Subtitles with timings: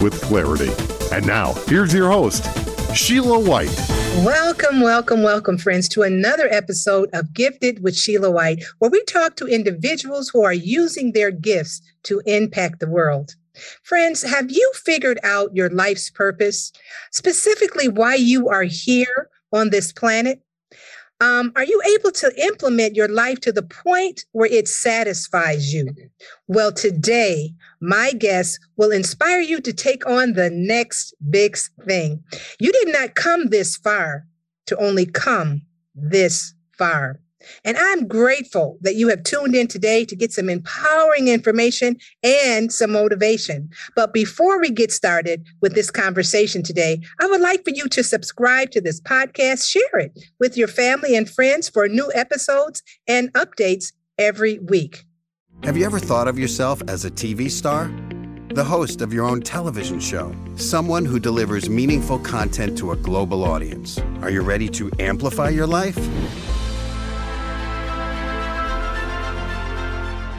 [0.00, 0.70] with clarity.
[1.12, 2.44] And now, here's your host,
[2.94, 3.74] Sheila White.
[4.24, 9.36] Welcome, welcome, welcome, friends, to another episode of Gifted with Sheila White, where we talk
[9.36, 13.36] to individuals who are using their gifts to impact the world.
[13.82, 16.72] Friends, have you figured out your life's purpose,
[17.12, 20.42] specifically why you are here on this planet?
[21.20, 25.94] Um, are you able to implement your life to the point where it satisfies you?
[26.48, 32.24] Well, today, my guest will inspire you to take on the next big thing.
[32.58, 34.26] You did not come this far
[34.66, 35.62] to only come
[35.94, 37.20] this far.
[37.64, 42.72] And I'm grateful that you have tuned in today to get some empowering information and
[42.72, 43.70] some motivation.
[43.96, 48.02] But before we get started with this conversation today, I would like for you to
[48.02, 53.32] subscribe to this podcast, share it with your family and friends for new episodes and
[53.32, 55.04] updates every week.
[55.62, 57.90] Have you ever thought of yourself as a TV star?
[58.54, 63.44] The host of your own television show, someone who delivers meaningful content to a global
[63.44, 64.00] audience.
[64.22, 65.96] Are you ready to amplify your life?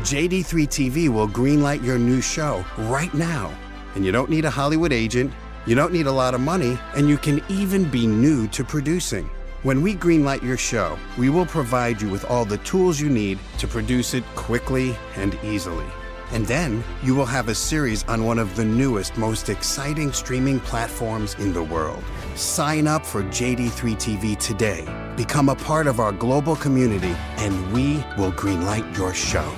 [0.01, 3.53] JD3 TV will greenlight your new show right now.
[3.93, 5.31] And you don't need a Hollywood agent,
[5.67, 9.29] you don't need a lot of money, and you can even be new to producing.
[9.61, 13.37] When we greenlight your show, we will provide you with all the tools you need
[13.59, 15.85] to produce it quickly and easily.
[16.31, 20.61] And then you will have a series on one of the newest, most exciting streaming
[20.61, 22.03] platforms in the world.
[22.35, 24.83] Sign up for JD3 TV today.
[25.15, 29.53] Become a part of our global community, and we will greenlight your show.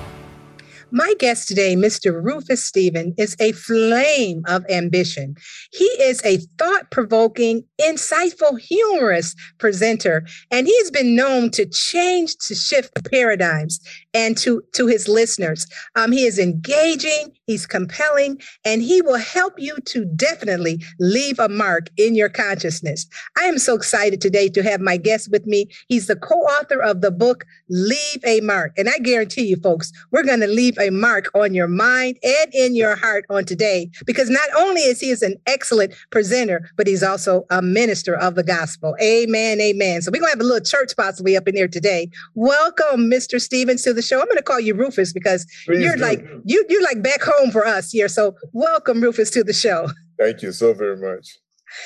[0.90, 2.22] My guest today, Mr.
[2.22, 5.36] Rufus Stephen, is a flame of ambition.
[5.72, 12.36] He is a thought provoking, insightful, humorous presenter, and he has been known to change,
[12.46, 13.80] to shift paradigms
[14.12, 15.66] and to, to his listeners.
[15.96, 21.48] Um, he is engaging, he's compelling, and he will help you to definitely leave a
[21.48, 23.06] mark in your consciousness.
[23.36, 25.66] I am so excited today to have my guest with me.
[25.88, 28.72] He's the co author of the book, Leave a Mark.
[28.76, 32.54] And I guarantee you, folks, we're going to leave a mark on your mind and
[32.54, 36.86] in your heart on today, because not only is he is an excellent presenter, but
[36.86, 38.96] he's also a minister of the gospel.
[39.02, 39.60] Amen.
[39.60, 40.02] Amen.
[40.02, 42.10] So we're going to have a little church possibly up in there today.
[42.34, 43.40] Welcome, Mr.
[43.40, 44.20] Stevens, to the show.
[44.20, 46.02] I'm going to call you Rufus because Please you're do.
[46.02, 48.08] like you you're like back home for us here.
[48.08, 49.88] So welcome, Rufus, to the show.
[50.18, 51.28] Thank you so very much.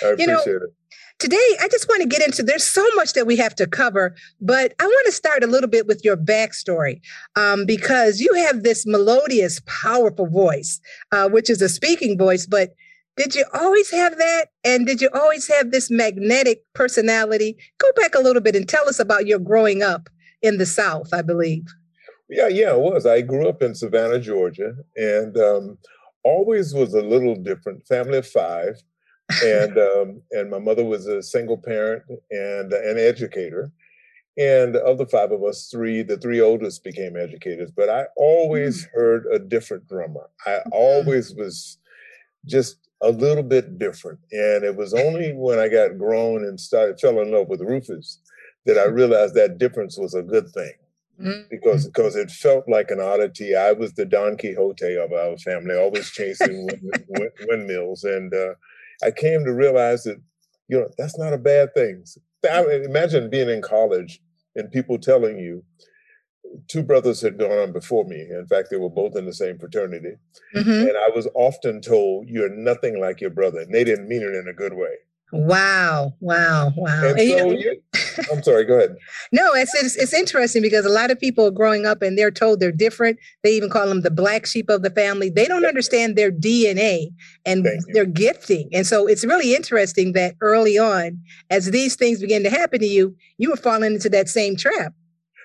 [0.03, 0.75] I appreciate know, it.
[1.19, 4.15] Today, I just want to get into there's so much that we have to cover,
[4.41, 7.01] but I want to start a little bit with your backstory
[7.35, 12.71] um, because you have this melodious, powerful voice, uh, which is a speaking voice, but
[13.17, 14.47] did you always have that?
[14.63, 17.57] And did you always have this magnetic personality?
[17.79, 20.09] Go back a little bit and tell us about your growing up
[20.41, 21.65] in the South, I believe.
[22.28, 23.06] Yeah, yeah, it was.
[23.06, 25.78] I grew up in Savannah, Georgia, and um,
[26.25, 27.87] always was a little different.
[27.87, 28.83] Family of five,
[29.44, 33.72] and um, and my mother was a single parent and an educator.
[34.37, 37.72] And of the five of us, three, the three oldest became educators.
[37.72, 38.91] But I always mm.
[38.94, 40.31] heard a different drummer.
[40.47, 40.71] I mm.
[40.71, 41.78] always was
[42.47, 44.21] just a little bit different.
[44.31, 48.21] And it was only when I got grown and started fell in love with Rufus
[48.67, 50.72] that I realized that difference was a good thing.
[51.21, 51.49] Mm-hmm.
[51.51, 53.56] Because because it felt like an oddity.
[53.56, 58.55] I was the Don Quixote of our family, always chasing wind, wind, windmills, and uh,
[59.03, 60.21] I came to realize that
[60.69, 62.05] you know that's not a bad thing.
[62.49, 64.21] I mean, imagine being in college
[64.55, 65.65] and people telling you
[66.69, 68.21] two brothers had gone on before me.
[68.31, 70.15] In fact, they were both in the same fraternity,
[70.55, 70.71] mm-hmm.
[70.71, 74.37] and I was often told, "You're nothing like your brother," and they didn't mean it
[74.37, 74.94] in a good way.
[75.33, 77.09] Wow, wow, wow.
[77.09, 77.83] And and so eh, you
[78.33, 78.97] I'm sorry, go ahead.
[79.31, 82.31] No, it's, it's, it's interesting because a lot of people are growing up and they're
[82.31, 83.19] told they're different.
[83.43, 85.29] They even call them the black sheep of the family.
[85.29, 87.09] They don't understand their DNA
[87.45, 88.71] and their gifting.
[88.73, 91.21] And so it's really interesting that early on,
[91.51, 94.95] as these things begin to happen to you, you were falling into that same trap.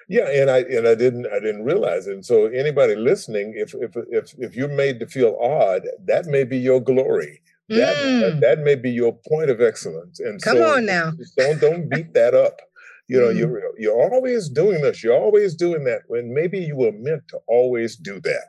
[0.08, 2.14] Yeah, and I and I didn't I didn't realize it.
[2.14, 6.44] And so anybody listening, if if if if you're made to feel odd, that may
[6.44, 7.42] be your glory.
[7.69, 8.19] That, mm.
[8.19, 10.19] that, that may be your point of excellence.
[10.19, 12.60] And come so on now, don't don't beat that up.
[13.07, 13.38] You know, mm.
[13.38, 15.04] you're you're always doing this.
[15.04, 18.48] You're always doing that when maybe you were meant to always do that.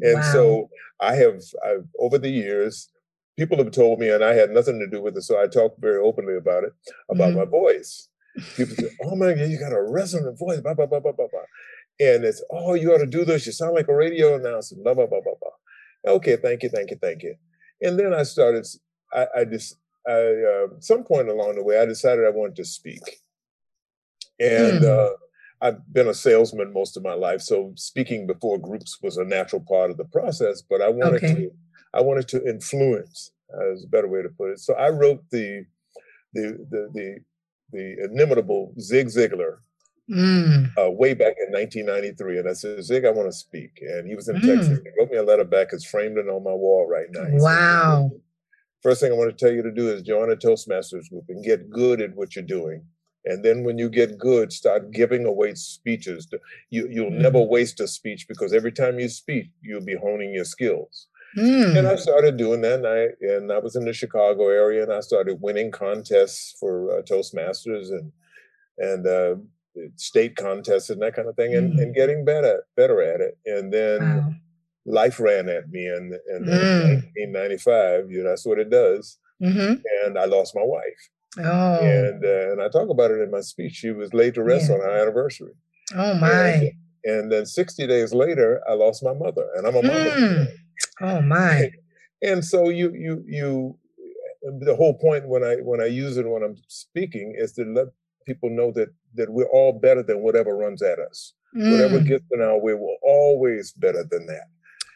[0.00, 0.32] And wow.
[0.32, 0.70] so
[1.00, 2.90] I have I've over the years
[3.36, 5.74] people have told me, and I had nothing to do with it, so I talk
[5.78, 6.72] very openly about it,
[7.10, 7.38] about mm-hmm.
[7.38, 8.08] my voice.
[8.56, 11.28] People say, "Oh my God, you got a resonant voice." Blah blah blah blah blah
[11.30, 11.40] blah.
[12.00, 13.46] And it's, "Oh, you ought to do this.
[13.46, 16.14] You sound like a radio announcer." Blah blah blah blah blah.
[16.14, 17.36] Okay, thank you, thank you, thank you.
[17.82, 18.66] And then I started.
[19.12, 19.76] I, I just,
[20.06, 23.02] I, uh, some point along the way, I decided I wanted to speak,
[24.38, 24.82] and.
[24.82, 24.84] Mm.
[24.84, 25.16] Uh,
[25.62, 29.64] I've been a salesman most of my life, so speaking before groups was a natural
[29.66, 30.60] part of the process.
[30.60, 31.34] But I wanted okay.
[31.34, 31.50] to,
[31.94, 33.30] I wanted to influence.
[33.56, 34.58] Uh, is a better way to put it.
[34.58, 35.64] So I wrote the,
[36.32, 37.18] the the the
[37.72, 39.58] the inimitable Zig Ziglar
[40.10, 40.70] mm.
[40.78, 44.14] uh, way back in 1993, and I said, Zig, I want to speak, and he
[44.14, 44.46] was in mm.
[44.46, 44.78] Texas.
[44.82, 45.68] He wrote me a letter back.
[45.72, 47.24] It's framed and on my wall right now.
[47.24, 48.10] He wow.
[48.10, 48.20] Said,
[48.82, 51.42] First thing I want to tell you to do is join a Toastmasters group and
[51.42, 52.84] get good at what you're doing
[53.26, 56.28] and then when you get good, start giving away speeches.
[56.70, 57.20] You, you'll mm.
[57.20, 61.08] never waste a speech because every time you speak, you'll be honing your skills.
[61.36, 61.78] Mm.
[61.78, 64.92] And I started doing that, and I and I was in the Chicago area, and
[64.92, 68.12] I started winning contests for uh, Toastmasters and
[68.78, 69.34] and uh,
[69.96, 71.82] state contests and that kind of thing, and, mm.
[71.82, 73.38] and getting better better at it.
[73.46, 74.32] And then wow.
[74.86, 76.94] life ran at me in, in mm.
[77.26, 78.10] 1995.
[78.10, 79.18] You know, that's what it does.
[79.42, 79.74] Mm-hmm.
[80.04, 81.10] And I lost my wife.
[81.38, 81.78] Oh.
[81.80, 83.74] And uh, and I talk about it in my speech.
[83.74, 84.76] She was laid to rest yeah.
[84.76, 85.52] on our anniversary.
[85.94, 86.30] Oh my.
[86.30, 86.72] And,
[87.04, 90.10] and, then 60 days later, I lost my mother, and I'm a mother.
[90.10, 90.46] Mm.
[91.00, 91.54] Oh my.
[91.54, 91.72] And,
[92.22, 93.78] and so you you you
[94.60, 97.88] the whole point when I when I use it when I'm speaking is to let
[98.26, 101.32] people know that that we're all better than whatever runs at us.
[101.56, 101.72] Mm.
[101.72, 104.46] Whatever gets in our way, we're always better than that.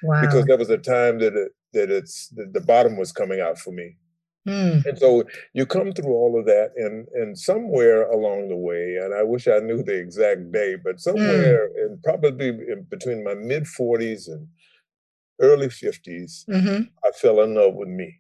[0.03, 0.21] Wow.
[0.21, 3.59] Because there was a time that it, that it's the, the bottom was coming out
[3.59, 3.97] for me.
[4.47, 4.85] Mm.
[4.87, 9.15] And so you come through all of that, and and somewhere along the way, and
[9.15, 10.99] I wish I knew the exact day, but hmm.
[10.99, 11.87] somewhere mm.
[11.87, 14.49] in probably in between my mid forties and
[15.41, 16.83] early 50s, mm-hmm.
[17.05, 18.19] I fell in love with me.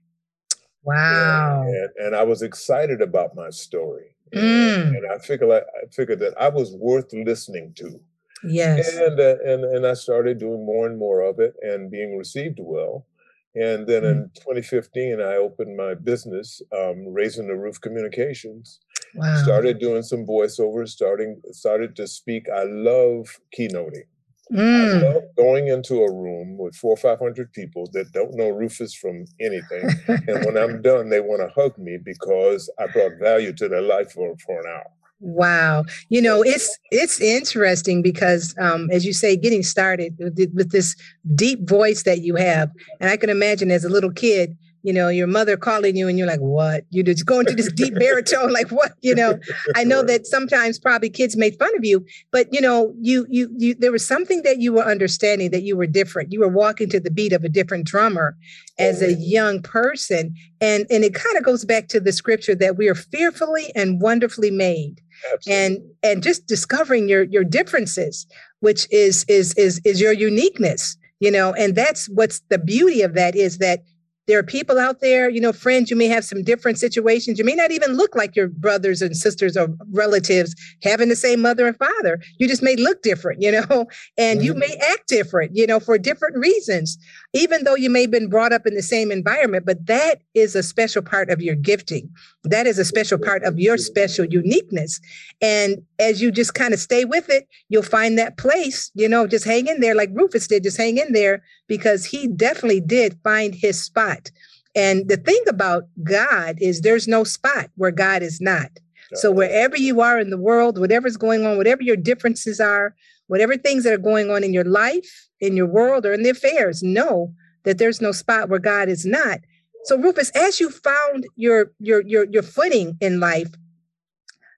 [0.83, 1.63] Wow!
[1.63, 4.97] And, and, and I was excited about my story, mm.
[4.97, 8.01] and, I figured I, I figured that I was worth listening to.
[8.45, 8.95] Yes.
[8.97, 12.59] And uh, and and I started doing more and more of it, and being received
[12.61, 13.07] well.
[13.55, 14.11] And then mm.
[14.11, 18.79] in 2015, I opened my business, um, Raising the Roof Communications.
[19.15, 19.43] Wow.
[19.43, 22.47] Started doing some voiceovers, starting started to speak.
[22.55, 24.05] I love keynoting.
[24.53, 25.03] Mm.
[25.03, 28.49] I love going into a room with four or five hundred people that don't know
[28.49, 33.19] Rufus from anything, and when I'm done, they want to hug me because I brought
[33.21, 34.91] value to their life for, for an hour.
[35.21, 35.85] Wow.
[36.09, 40.95] You know, it's it's interesting because um, as you say, getting started with, with this
[41.35, 44.57] deep voice that you have, and I can imagine as a little kid,
[44.89, 46.85] you know, your mother calling you and you're like, what?
[46.89, 48.93] You're just go into this deep baritone, like what?
[49.03, 49.39] You know,
[49.77, 53.51] I know that sometimes probably kids made fun of you, but you know, you you
[53.59, 56.33] you there was something that you were understanding that you were different.
[56.33, 58.35] You were walking to the beat of a different drummer
[58.79, 60.35] as a young person.
[60.59, 64.01] And and it kind of goes back to the scripture that we are fearfully and
[64.01, 65.03] wonderfully made.
[65.35, 65.67] Absolutely.
[65.67, 68.27] And and just discovering your your differences,
[68.61, 73.15] which is is is is your uniqueness you know and that's what's the beauty of
[73.15, 73.81] that is that
[74.29, 77.39] there are people out there, you know, friends, you may have some different situations.
[77.39, 81.41] You may not even look like your brothers and sisters or relatives having the same
[81.41, 82.21] mother and father.
[82.39, 83.87] You just may look different, you know,
[84.19, 84.43] and mm-hmm.
[84.43, 86.99] you may act different, you know, for different reasons,
[87.39, 89.65] even though you may have been brought up in the same environment.
[89.65, 92.11] But that is a special part of your gifting.
[92.43, 95.01] That is a special part of your special uniqueness.
[95.41, 99.29] And as you just kind of stay with it, you'll find that place, you know,
[99.29, 103.21] just hang in there like Rufus did, just hang in there because he definitely did
[103.23, 104.33] find his spot.
[104.75, 108.71] And the thing about God is there's no spot where God is not.
[109.15, 112.95] So wherever you are in the world, whatever's going on, whatever your differences are,
[113.29, 116.31] whatever things that are going on in your life, in your world, or in the
[116.31, 117.33] affairs, know
[117.65, 119.39] that there's no spot where God is not.
[119.85, 123.49] So Rufus, as you found your your your your footing in life,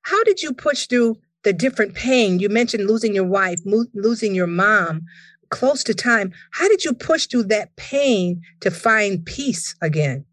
[0.02, 2.38] how did you push through the different pain?
[2.38, 5.02] You mentioned losing your wife, mo- losing your mom,
[5.50, 6.32] close to time.
[6.52, 10.24] How did you push through that pain to find peace again?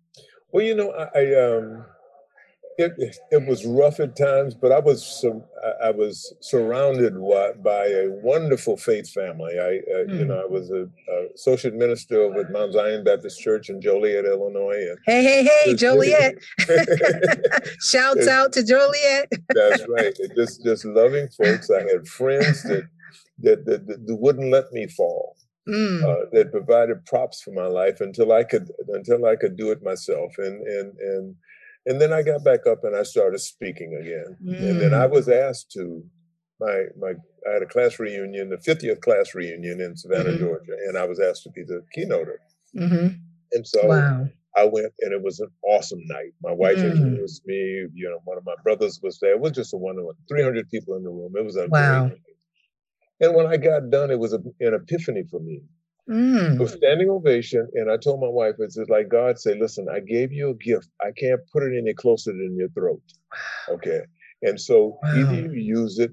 [0.52, 1.86] Well, you know, I, I um,
[2.78, 5.26] it, it was rough at times, but I was
[5.84, 7.14] I was surrounded
[7.64, 9.54] by a wonderful faith family.
[9.60, 10.20] I uh, mm.
[10.20, 14.26] you know I was a, a, associate minister with Mount Zion Baptist Church in Joliet,
[14.26, 14.96] Illinois.
[15.06, 16.36] Hey, hey, hey, Joliet!
[17.82, 19.32] Shouts out to Joliet.
[19.50, 20.14] that's right.
[20.20, 21.70] It just just loving folks.
[21.72, 22.84] I had friends that
[23.40, 25.36] that, that, that wouldn't let me fall.
[25.68, 26.04] Mm.
[26.04, 29.84] Uh, that provided props for my life until I could until I could do it
[29.84, 31.36] myself, and and and
[31.88, 34.70] and then I got back up and I started speaking again, mm.
[34.70, 35.12] and then I mm.
[35.12, 36.04] was asked to
[36.60, 37.14] my my
[37.50, 40.40] I had a class reunion, the 50th class reunion in Savannah, mm-hmm.
[40.40, 42.38] Georgia, and I was asked to be the keynoter,
[42.76, 43.16] mm-hmm.
[43.54, 44.28] and so wow.
[44.58, 46.34] I went and it was an awesome night.
[46.44, 46.92] My wife Mm.
[46.92, 47.88] introduced me.
[47.94, 49.34] You know, one of my brothers was there.
[49.34, 51.34] It was just a one on 300 people in the room.
[51.38, 52.08] It was a Wow.
[52.08, 52.22] great.
[53.20, 55.62] And when I got done, it was a, an epiphany for me.
[56.10, 56.58] Mm.
[56.58, 57.68] was standing ovation.
[57.74, 60.54] And I told my wife, it's just like God said, listen, I gave you a
[60.56, 60.90] gift.
[61.02, 63.02] I can't put it any closer than your throat.
[63.70, 64.02] Okay.
[64.42, 65.14] And so Wow.
[65.16, 66.12] either you use it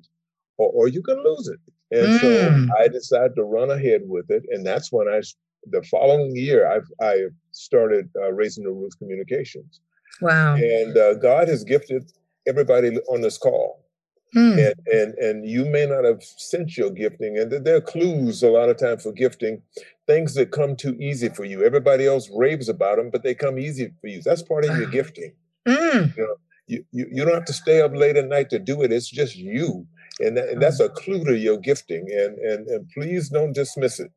[0.58, 1.60] or, or you can lose it.
[1.96, 2.66] And so Mm.
[2.80, 4.42] I decided to run ahead with it.
[4.50, 5.20] And that's when I,
[5.70, 9.80] the following year, I, I started uh, Raising the Roof Communications.
[10.20, 10.56] Wow.
[10.56, 12.10] And uh, God has gifted
[12.46, 13.83] everybody on this call.
[14.34, 14.66] Mm.
[14.66, 18.48] And, and and you may not have sent your gifting, and there are clues a
[18.48, 19.62] lot of times for gifting,
[20.06, 21.64] things that come too easy for you.
[21.64, 24.22] Everybody else raves about them, but they come easy for you.
[24.24, 25.32] That's part of your gifting
[25.68, 26.12] Mm.
[26.66, 28.92] you, you you don't have to stay up late at night to do it.
[28.92, 29.86] It's just you,
[30.20, 32.06] and that, and that's a clue to your gifting.
[32.10, 34.10] And and and please don't dismiss it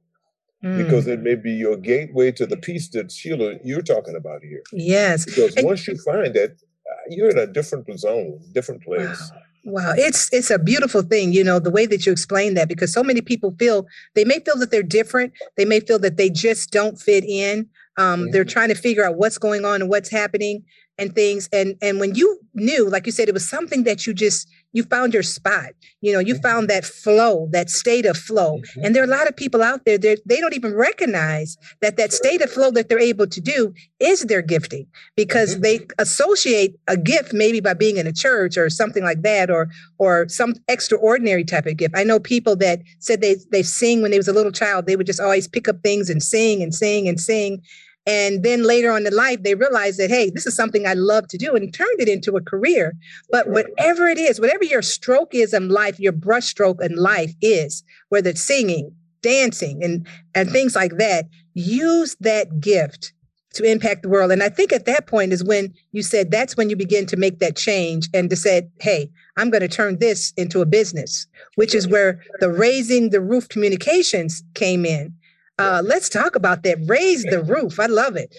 [0.62, 4.64] because it may be your gateway to the peace that Sheila you're talking about here.
[4.74, 5.24] Yes.
[5.26, 6.52] Because And- once you find it,
[6.92, 9.32] uh, you're in a different zone, different place.
[9.32, 9.42] Wow.
[9.70, 12.94] Wow, it's it's a beautiful thing, you know, the way that you explain that because
[12.94, 16.30] so many people feel they may feel that they're different, they may feel that they
[16.30, 17.68] just don't fit in.
[17.98, 20.64] Um, They're trying to figure out what's going on and what's happening
[20.98, 21.50] and things.
[21.52, 24.48] And and when you knew, like you said, it was something that you just
[24.78, 25.72] you found your spot.
[26.02, 26.44] You know, you Mhm.
[26.44, 28.52] found that flow, that state of flow.
[28.60, 28.82] Mhm.
[28.84, 31.98] And there are a lot of people out there that they don't even recognize that
[31.98, 35.62] that state of flow that they're able to do is their gifting because Mhm.
[35.64, 39.68] they associate a gift maybe by being in a church or something like that or
[40.00, 41.96] or some extraordinary type of gift.
[41.98, 44.86] I know people that said they they sing when they was a little child.
[44.86, 47.62] They would just always pick up things and sing and sing and sing.
[48.08, 51.28] And then later on in life, they realized that, hey, this is something I love
[51.28, 52.94] to do and turned it into a career.
[53.30, 57.84] But whatever it is, whatever your stroke is in life, your brushstroke in life is,
[58.08, 63.12] whether it's singing, dancing, and, and things like that, use that gift
[63.56, 64.32] to impact the world.
[64.32, 67.18] And I think at that point is when you said that's when you begin to
[67.18, 71.28] make that change and to say, hey, I'm going to turn this into a business,
[71.56, 75.14] which is where the raising the roof communications came in.
[75.60, 76.78] Uh, let's talk about that.
[76.86, 77.80] Raise the roof.
[77.80, 78.36] I love it.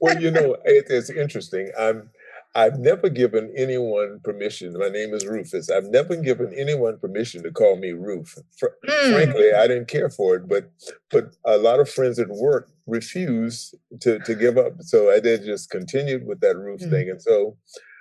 [0.00, 1.70] well, you know, it, it's interesting.
[1.78, 2.10] I'm
[2.54, 4.74] I've never given anyone permission.
[4.78, 5.70] My name is Rufus.
[5.70, 8.36] I've never given anyone permission to call me Roof.
[8.58, 9.12] Fr- Mm.
[9.12, 10.70] Frankly, I didn't care for it, but
[11.10, 14.74] but a lot of friends at work refused to to give up.
[14.82, 16.90] So I did just continued with that Roof Mm.
[16.90, 17.10] thing.
[17.10, 17.56] And so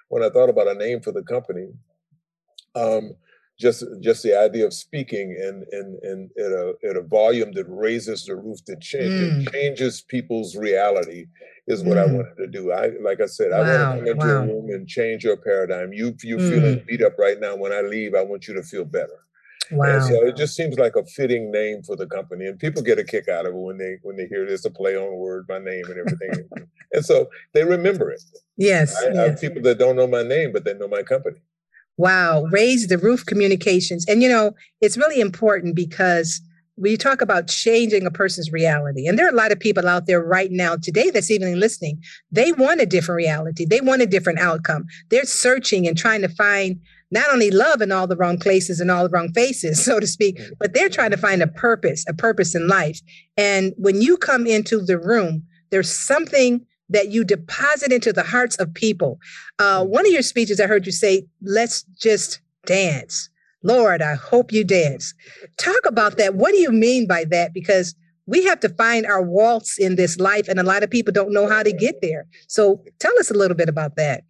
[0.09, 1.69] when I thought about a name for the company,
[2.75, 3.15] um,
[3.61, 7.67] just just the idea of speaking in in in at a at a volume that
[7.85, 9.53] raises the roof that change Mm.
[9.53, 11.21] changes people's reality
[11.67, 12.13] is what I Mm.
[12.15, 12.63] wanted to do.
[12.71, 14.43] I like I said, I Wow, want to come into wow.
[14.43, 15.93] a room and change your paradigm.
[15.93, 16.49] You you Mm.
[16.49, 17.55] feeling beat up right now.
[17.55, 19.19] When I leave, I want you to feel better.
[19.71, 19.99] And Wow.
[20.09, 23.03] so it just seems like a fitting name for the company, and people get a
[23.13, 25.59] kick out of it when they when they hear this a play on word, my
[25.59, 26.49] name, and everything.
[26.93, 28.21] and so they remember it.
[28.57, 28.95] Yes.
[28.97, 29.41] I, I have yes.
[29.41, 31.39] people that don't know my name, but they know my company.
[31.97, 32.43] Wow.
[32.51, 34.05] Raise the roof communications.
[34.07, 36.41] And, you know, it's really important because
[36.77, 40.07] we talk about changing a person's reality, and there are a lot of people out
[40.07, 43.65] there right now today that's even listening, they want a different reality.
[43.65, 44.85] They want a different outcome.
[45.09, 46.79] They're searching and trying to find
[47.11, 50.07] not only love in all the wrong places and all the wrong faces, so to
[50.07, 50.49] speak, mm.
[50.59, 52.99] but they're trying to find a purpose, a purpose in life.
[53.37, 58.55] And when you come into the room, there's something that you deposit into the hearts
[58.57, 59.19] of people.
[59.59, 63.29] Uh, one of your speeches, I heard you say, let's just dance.
[63.63, 65.13] Lord, I hope you dance.
[65.57, 66.35] Talk about that.
[66.35, 67.53] What do you mean by that?
[67.53, 67.95] Because
[68.25, 71.33] we have to find our waltz in this life, and a lot of people don't
[71.33, 72.27] know how to get there.
[72.47, 74.23] So tell us a little bit about that.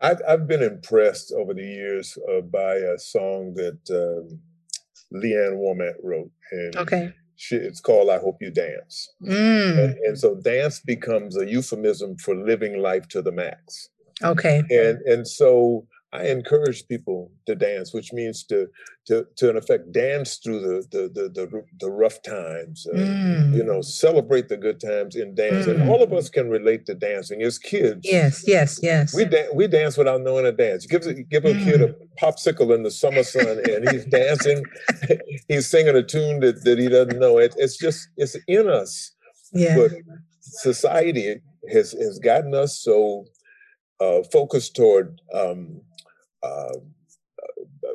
[0.00, 4.40] I've I've been impressed over the years uh, by a song that um,
[5.10, 7.12] Lee Ann Womack wrote, and Okay.
[7.36, 12.16] She, it's called "I Hope You Dance." Mm, And, and so, dance becomes a euphemism
[12.18, 13.90] for living life to the max.
[14.22, 14.62] okay.
[14.70, 15.86] And and so,
[16.16, 18.58] I encourage people to dance, which means to
[19.08, 22.86] to to in effect dance through the the the the, the rough times.
[22.92, 25.72] Uh, Mm, You know, celebrate the good times in dance, Mm.
[25.72, 28.00] and all of us can relate to dancing as kids.
[28.18, 29.14] yes, yes, yes.
[29.18, 30.82] We da- we dance without knowing a dance.
[30.92, 31.90] Give a- give a kid a
[32.22, 34.60] popsicle in the summer sun, and he's dancing.
[35.48, 37.34] he's singing a tune that, that he doesn't know.
[37.44, 38.92] It, it's just it's in us.
[39.52, 39.76] yeah.
[39.78, 39.90] But
[40.40, 41.40] society
[41.74, 43.26] has has gotten us so
[44.00, 45.80] uh, focused toward um,
[46.46, 46.78] uh,
[47.88, 47.94] uh,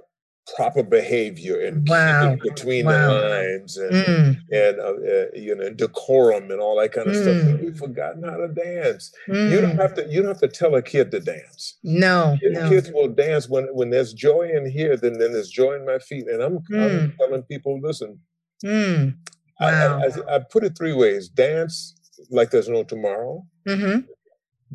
[0.55, 2.36] proper behavior and Wow.
[2.43, 3.08] between Wow.
[3.13, 7.15] the lines and Mm, and uh, uh, you know decorum and all that kind of
[7.15, 7.36] stuff.
[7.36, 7.48] Mm.
[7.50, 9.13] And we've forgotten how to dance.
[9.27, 9.81] You don't mm.
[9.81, 10.08] have to.
[10.10, 11.77] You don't have to tell a kid to dance.
[11.84, 12.70] No, no.
[12.70, 14.98] Kids will dance when when there's joy in here.
[14.98, 16.27] Then then there's joy in my feet.
[16.27, 18.20] And I'm I'm telling people, listen.
[18.65, 19.15] Mm,
[19.60, 20.01] I, Wow.
[20.03, 21.96] I, I, I put it three ways: dance
[22.29, 24.00] like there's no tomorrow, hmm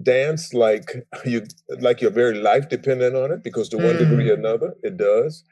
[0.03, 1.43] dance like you
[1.81, 4.41] like your very life dependent on it because to one degree or mm.
[4.41, 5.45] another it does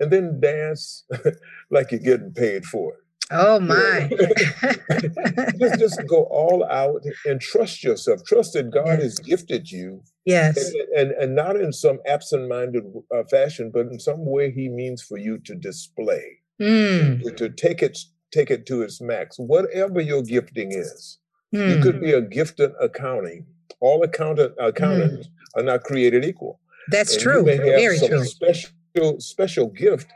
[0.00, 1.04] and then dance
[1.70, 4.10] like you're getting paid for it oh my
[5.58, 9.02] just, just go all out and trust yourself trust that god yes.
[9.02, 12.82] has gifted you yes and, and, and not in some absent-minded
[13.14, 17.22] uh, fashion but in some way he means for you to display mm.
[17.22, 17.96] to, to take it
[18.32, 21.18] take it to its max whatever your gifting is
[21.54, 21.76] mm.
[21.76, 23.46] you could be a gifted accounting
[23.84, 25.30] all accountant accountants mm.
[25.56, 26.58] are not created equal.
[26.88, 27.44] That's and true.
[27.44, 28.24] Very true.
[28.24, 30.08] Special special gift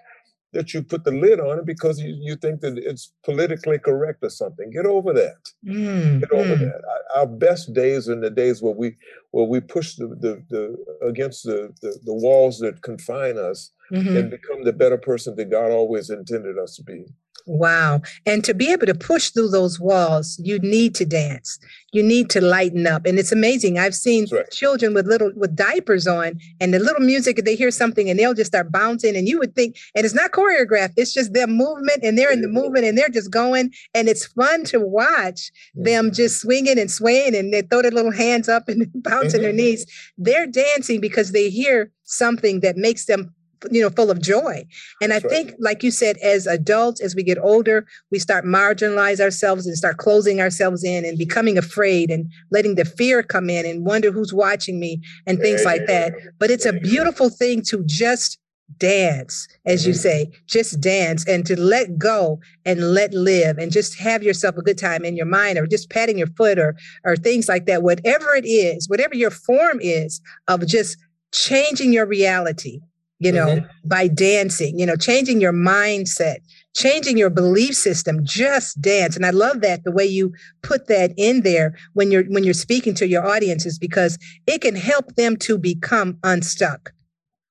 [0.53, 4.21] that you put the lid on it because you, you think that it's politically correct
[4.23, 4.71] or something.
[4.71, 5.43] Get over that.
[5.67, 6.61] Mm, Get over mm.
[6.61, 6.81] that.
[7.17, 8.97] Our best days are in the days where we
[9.33, 14.17] where we push the the, the against the, the, the walls that confine us mm-hmm.
[14.17, 17.05] and become the better person that God always intended us to be.
[17.49, 18.03] Wow.
[18.27, 21.59] And to be able to push through those walls, you need to dance.
[21.93, 23.07] You need to lighten up.
[23.07, 23.79] And it's amazing.
[23.79, 24.49] I've seen right.
[24.51, 28.35] children with little with diapers on and the little music, they hear something and they'll
[28.35, 29.17] just start bouncing.
[29.17, 32.43] And you would think, and it's not choreographed, it's just their movement and they're in
[32.43, 33.73] the movement and they're just going.
[33.95, 36.15] And it's fun to watch them mm-hmm.
[36.15, 39.57] just swinging and swaying and they throw their little hands up and bouncing their mm-hmm.
[39.57, 40.13] knees.
[40.19, 43.35] They're dancing because they hear something that makes them
[43.71, 44.65] you know full of joy.
[45.01, 48.45] And That's i think like you said as adults as we get older we start
[48.45, 53.51] marginalize ourselves and start closing ourselves in and becoming afraid and letting the fear come
[53.51, 56.13] in and wonder who's watching me and things like that.
[56.39, 58.39] but it's a beautiful thing to just
[58.77, 60.01] dance as you mm-hmm.
[60.01, 64.63] say just dance and to let go and let live and just have yourself a
[64.63, 67.83] good time in your mind or just patting your foot or or things like that.
[67.83, 70.99] Whatever it is whatever your form is of just
[71.33, 72.81] changing your reality
[73.19, 73.89] you know, mm-hmm.
[73.89, 76.37] by dancing, you know, changing your mindset,
[76.75, 79.17] changing your belief system, just dance.
[79.17, 80.33] And I love that the way you
[80.63, 84.77] put that in there when you're when you're speaking to your audiences because it can
[84.77, 86.93] help them to become unstuck.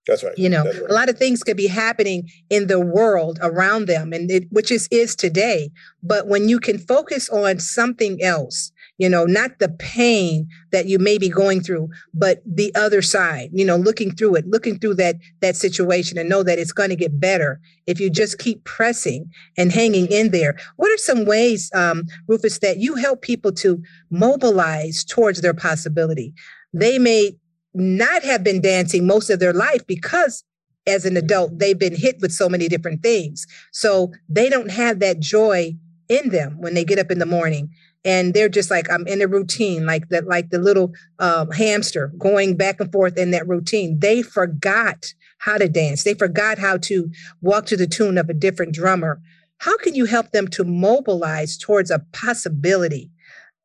[0.08, 0.38] That's right.
[0.38, 0.90] You know, right.
[0.90, 4.72] a lot of things could be happening in the world around them and it, which
[4.72, 5.70] is is today,
[6.02, 10.98] but when you can focus on something else you know, not the pain that you
[11.00, 14.96] may be going through, but the other side, you know, looking through it, looking through
[14.96, 18.64] that that situation and know that it's going to get better if you just keep
[18.64, 20.58] pressing and hanging in there.
[20.78, 26.34] What are some ways, um, Rufus, that you help people to mobilize towards their possibility?
[26.74, 27.38] They may
[27.74, 30.44] not have been dancing most of their life because
[30.88, 35.00] as an adult they've been hit with so many different things so they don't have
[35.00, 35.76] that joy
[36.10, 37.70] in them when they get up in the morning
[38.06, 42.14] and they're just like i'm in a routine like that like the little um, hamster
[42.18, 44.00] going back and forth in that routine.
[44.00, 46.04] They forgot how to dance.
[46.04, 47.10] They forgot how to
[47.42, 49.22] walk to the tune of a different drummer.
[49.60, 53.12] How can you help them to mobilize towards a possibility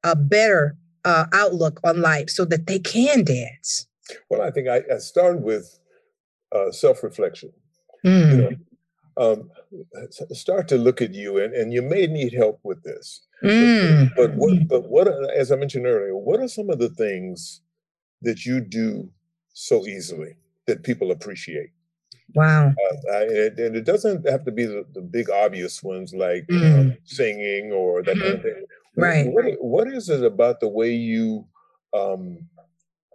[0.05, 3.87] a better uh, outlook on life so that they can dance?
[4.29, 5.79] Well i think i, I started with
[6.55, 7.53] uh, self-reflection.
[8.05, 8.31] Mm.
[8.31, 8.51] you know
[9.17, 9.51] um,
[10.31, 14.11] start to look at you and, and you may need help with this Mm.
[14.17, 17.61] But, what, but what, as I mentioned earlier, what are some of the things
[18.23, 19.11] that you do
[19.53, 21.71] so easily that people appreciate?
[22.35, 22.69] Wow.
[22.69, 26.97] Uh, I, and it doesn't have to be the, the big obvious ones like mm.
[27.05, 28.23] singing or that mm-hmm.
[28.23, 28.65] kind of thing.
[28.97, 29.27] Right.
[29.27, 31.47] What, what is it about the way you
[31.93, 32.39] um,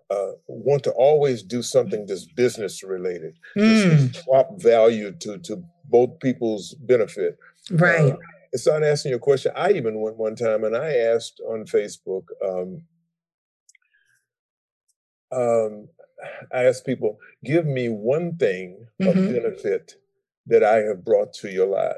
[0.10, 4.16] uh, want to always do something that's business related, mm.
[4.24, 7.38] swap value to, to both people's benefit?
[7.72, 8.14] Right.
[8.14, 8.18] Uh,
[8.52, 9.52] and started asking you a question.
[9.56, 12.84] I even went one time and I asked on Facebook, um,
[15.32, 15.88] um,
[16.54, 19.10] I asked people, give me one thing mm-hmm.
[19.10, 19.96] of benefit
[20.48, 21.98] that I have brought to your life.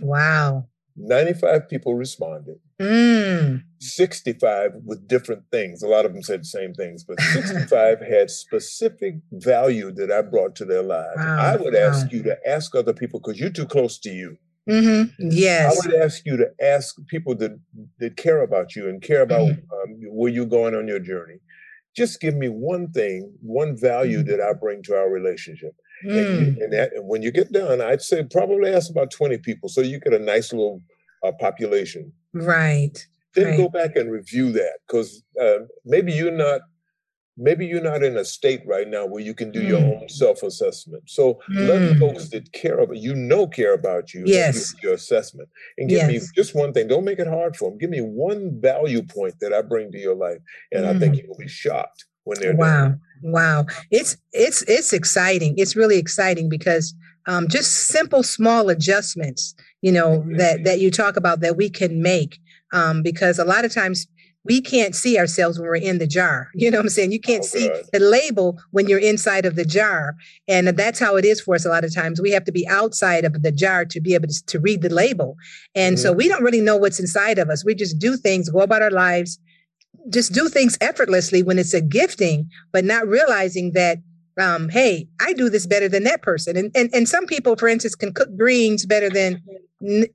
[0.00, 0.66] Wow.
[0.96, 2.58] 95 people responded.
[2.80, 3.62] Mm.
[3.78, 5.82] 65 with different things.
[5.82, 10.22] A lot of them said the same things, but 65 had specific value that I
[10.22, 11.16] brought to their lives.
[11.16, 11.38] Wow.
[11.38, 12.10] I would ask wow.
[12.12, 14.36] you to ask other people because you're too close to you.
[14.68, 15.28] Mm-hmm.
[15.30, 15.72] Yes.
[15.72, 17.58] I would ask you to ask people that,
[17.98, 19.92] that care about you and care about mm-hmm.
[19.92, 21.40] um, where you're going on your journey.
[21.94, 24.30] Just give me one thing, one value mm-hmm.
[24.30, 25.76] that I bring to our relationship.
[26.04, 26.38] Mm.
[26.38, 29.68] And, and, that, and, when you get done, I'd say probably ask about 20 people
[29.68, 30.82] so you get a nice little
[31.22, 32.12] uh, population.
[32.34, 33.06] Right.
[33.34, 33.56] Then right.
[33.56, 36.60] go back and review that because uh, maybe you're not
[37.36, 39.68] maybe you're not in a state right now where you can do mm.
[39.68, 41.02] your own self-assessment.
[41.06, 41.68] So mm.
[41.68, 45.98] let folks that care about you know care about you, yes, your assessment, and give
[45.98, 46.08] yes.
[46.08, 46.88] me just one thing.
[46.88, 47.78] Don't make it hard for them.
[47.78, 50.38] Give me one value point that I bring to your life,
[50.72, 50.94] and mm.
[50.94, 51.24] I think mm.
[51.24, 53.00] you'll be shocked when they're wow, done.
[53.22, 53.66] wow.
[53.90, 55.54] It's it's it's exciting.
[55.56, 56.94] It's really exciting because
[57.26, 60.38] um, just simple small adjustments, you know, mm-hmm.
[60.38, 62.40] that that you talk about that we can make.
[62.72, 64.08] Um, because a lot of times
[64.42, 66.48] we can't see ourselves when we're in the jar.
[66.54, 67.12] You know what I'm saying?
[67.12, 67.82] You can't oh, see God.
[67.92, 70.16] the label when you're inside of the jar.
[70.48, 72.20] And that's how it is for us a lot of times.
[72.20, 74.88] We have to be outside of the jar to be able to, to read the
[74.88, 75.36] label.
[75.74, 76.02] And mm-hmm.
[76.02, 77.62] so we don't really know what's inside of us.
[77.64, 79.38] We just do things, go about our lives,
[80.08, 83.98] just do things effortlessly when it's a gifting, but not realizing that
[84.38, 86.56] um, hey, I do this better than that person.
[86.56, 89.40] And, and and some people, for instance, can cook greens better than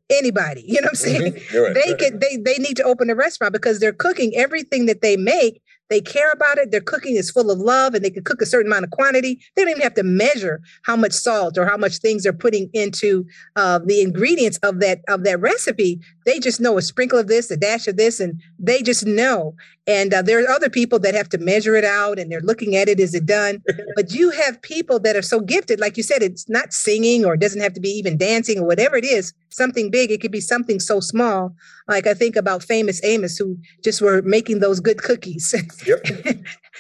[0.10, 0.64] anybody.
[0.66, 1.34] You know what I'm saying?
[1.34, 1.58] Mm-hmm.
[1.58, 2.00] Right, they right.
[2.00, 5.62] could they they need to open a restaurant because they're cooking everything that they make
[5.90, 6.72] they care about it.
[6.72, 9.42] Their cooking is full of love and they can cook a certain amount of quantity.
[9.56, 12.70] They don't even have to measure how much salt or how much things they're putting
[12.74, 16.00] into uh, the ingredients of that of that recipe.
[16.26, 19.56] They just know a sprinkle of this, a dash of this, and they just know.
[19.88, 22.76] And uh, there are other people that have to measure it out and they're looking
[22.76, 23.00] at it.
[23.00, 23.64] Is it done?
[23.96, 27.34] but you have people that are so gifted, like you said, it's not singing or
[27.34, 30.10] it doesn't have to be even dancing or whatever it is, something big.
[30.10, 31.54] It could be something so small.
[31.88, 35.54] Like I think about famous Amos who just were making those good cookies.
[35.86, 36.06] Yep.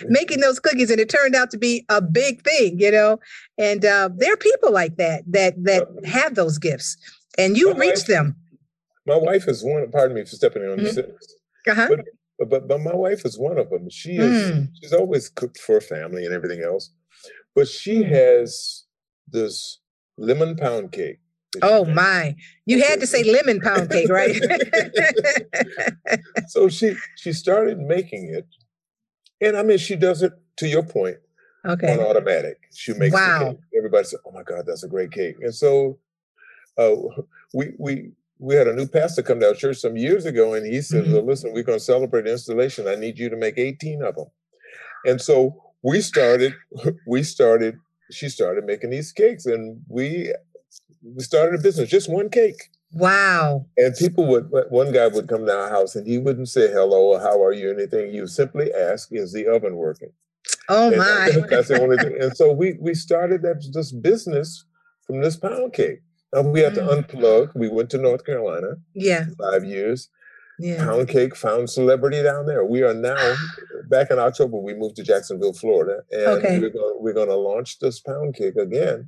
[0.08, 3.20] making those cookies and it turned out to be a big thing, you know.
[3.58, 6.98] And uh, there are people like that that that have those gifts,
[7.38, 8.36] and you reach wife, them.
[9.06, 9.90] My wife is one.
[9.92, 10.96] Pardon me for stepping in on mm-hmm.
[10.96, 11.00] this.
[11.68, 11.88] Uh-huh.
[11.90, 13.90] But, but but my wife is one of them.
[13.90, 14.52] She is.
[14.52, 14.70] Mm.
[14.82, 16.92] She's always cooked for family and everything else,
[17.56, 18.86] but she has
[19.28, 19.80] this
[20.18, 21.20] lemon pound cake
[21.62, 22.36] Oh my!
[22.66, 24.36] You had to say lemon pound cake, right?
[26.48, 28.48] so she she started making it,
[29.42, 31.18] and I mean she does it to your point.
[31.66, 31.92] Okay.
[31.92, 33.58] On automatic, she makes wow.
[33.76, 35.98] Everybody said, "Oh my God, that's a great cake!" And so,
[36.78, 36.96] uh,
[37.54, 40.66] we we we had a new pastor come to our church some years ago, and
[40.66, 41.14] he said, mm-hmm.
[41.14, 42.88] "Well, listen, we're going to celebrate installation.
[42.88, 44.28] I need you to make 18 of them."
[45.06, 46.54] And so we started.
[47.08, 47.80] We started.
[48.12, 50.34] She started making these cakes, and we
[51.04, 52.70] we started a business, just one cake.
[52.92, 53.66] Wow.
[53.78, 57.14] And people would, one guy would come to our house and he wouldn't say hello
[57.14, 58.14] or how are you, anything.
[58.14, 60.12] You simply ask, is the oven working?
[60.68, 61.32] Oh and my.
[61.50, 62.18] That's the only thing.
[62.20, 64.66] And so we, we started that, this business
[65.06, 66.00] from this pound cake.
[66.34, 66.76] And we had mm.
[66.76, 67.56] to unplug.
[67.56, 68.76] We went to North Carolina.
[68.94, 69.26] Yeah.
[69.40, 70.10] Five years.
[70.60, 70.84] Yeah.
[70.84, 72.66] Pound cake found celebrity down there.
[72.66, 73.36] We are now
[73.90, 74.58] back in October.
[74.58, 76.60] We moved to Jacksonville, Florida, and okay.
[76.60, 79.08] we're going we're going to launch this pound cake again.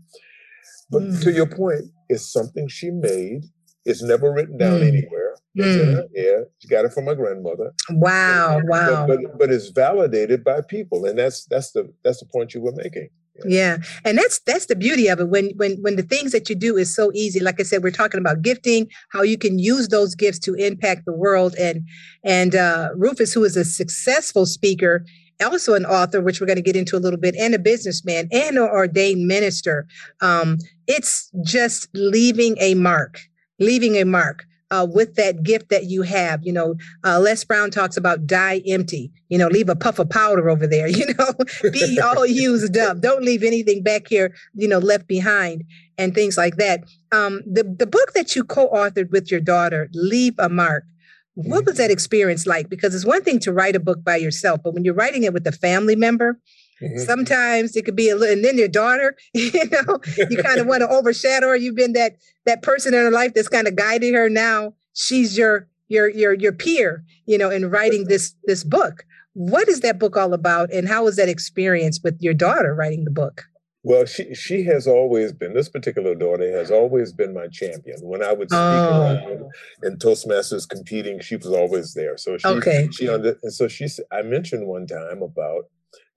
[0.91, 1.23] But mm.
[1.23, 3.45] to your point, it's something she made.
[3.85, 4.87] It's never written down mm.
[4.87, 5.35] anywhere.
[5.57, 6.15] Mm.
[6.15, 6.47] hair.
[6.59, 7.73] She got it from my grandmother.
[7.89, 9.05] Wow, and, wow.
[9.07, 12.61] But, but, but it's validated by people, and that's that's the that's the point you
[12.61, 13.09] were making.
[13.45, 13.77] Yeah.
[14.05, 15.29] and that's that's the beauty of it.
[15.29, 17.39] When when when the things that you do is so easy.
[17.39, 21.05] Like I said, we're talking about gifting, how you can use those gifts to impact
[21.05, 21.55] the world.
[21.59, 21.87] And
[22.23, 25.05] and uh, Rufus, who is a successful speaker,
[25.43, 28.27] also an author, which we're going to get into a little bit, and a businessman
[28.31, 29.87] and an ordained minister.
[30.21, 30.57] Um,
[30.91, 33.19] it's just leaving a mark,
[33.59, 34.45] leaving a mark.
[34.73, 38.61] Uh, with that gift that you have, you know, uh, Les Brown talks about die
[38.65, 39.11] empty.
[39.27, 40.87] You know, leave a puff of powder over there.
[40.97, 41.33] You know,
[41.73, 43.01] be all used up.
[43.01, 44.33] Don't leave anything back here.
[44.53, 45.65] You know, left behind
[45.97, 46.85] and things like that.
[47.11, 50.85] Um, the the book that you co-authored with your daughter, Leave a Mark.
[51.33, 52.69] What was that experience like?
[52.69, 55.33] Because it's one thing to write a book by yourself, but when you're writing it
[55.33, 56.39] with a family member,
[56.81, 56.99] mm-hmm.
[56.99, 60.67] sometimes it could be a little, and then your daughter, you know, you kind of
[60.67, 61.55] want to overshadow her.
[61.55, 64.29] You've been that that person in her life that's kind of guiding her.
[64.29, 69.05] Now she's your your your your peer, you know, in writing this this book.
[69.33, 73.05] What is that book all about, and how was that experience with your daughter writing
[73.05, 73.45] the book?
[73.83, 77.97] Well, she she has always been this particular daughter has always been my champion.
[78.01, 79.01] When I would speak oh.
[79.01, 79.51] around
[79.83, 82.15] in Toastmasters competing, she was always there.
[82.17, 82.89] So she okay.
[82.91, 85.65] she under, and so she I mentioned one time about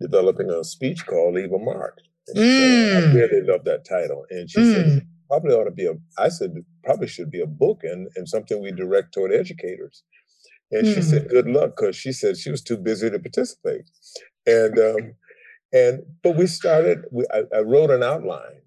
[0.05, 1.99] developing a speech called "Leave a Mark."
[2.37, 2.37] Mm.
[2.37, 4.73] Said, I really love that title, and she mm.
[4.75, 5.95] said probably ought to be a.
[6.19, 10.03] I said probably should be a book and and something we direct toward educators.
[10.71, 10.95] And mm.
[10.95, 13.85] she said, "Good luck," because she said she was too busy to participate.
[14.47, 15.15] And um,
[15.73, 17.05] and but we started.
[17.11, 18.63] We, I, I, wrote an outline,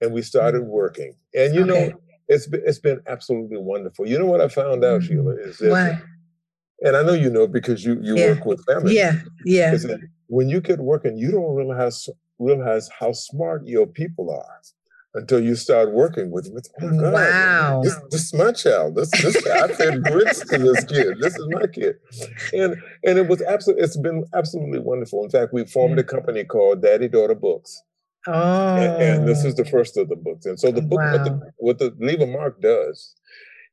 [0.00, 0.66] and we started mm.
[0.66, 1.14] working.
[1.34, 1.88] And you okay.
[1.88, 4.06] know, it's been, it's been absolutely wonderful.
[4.06, 5.46] You know what I found out, Sheila, mm.
[5.48, 6.02] is that, Why?
[6.82, 8.30] and I know you know because you you yeah.
[8.30, 8.94] work with families.
[8.94, 9.76] Yeah, yeah.
[10.34, 12.08] When you get working, you don't realize
[12.40, 14.60] realize how smart your people are
[15.14, 16.60] until you start working with them.
[16.82, 17.82] Oh God, wow.
[17.84, 18.96] This, this, is my child.
[18.96, 21.18] This, this I fed grits to this kid.
[21.20, 21.94] This is my kid.
[22.52, 25.22] And and it was absolutely it's been absolutely wonderful.
[25.22, 26.08] In fact, we formed a mm.
[26.08, 27.82] company called Daddy Daughter Books.
[28.26, 28.76] Oh.
[28.76, 29.48] And, and this oh.
[29.48, 30.46] is the first of the books.
[30.46, 31.12] And so the book wow.
[31.12, 33.14] what the what the Leave a Mark does,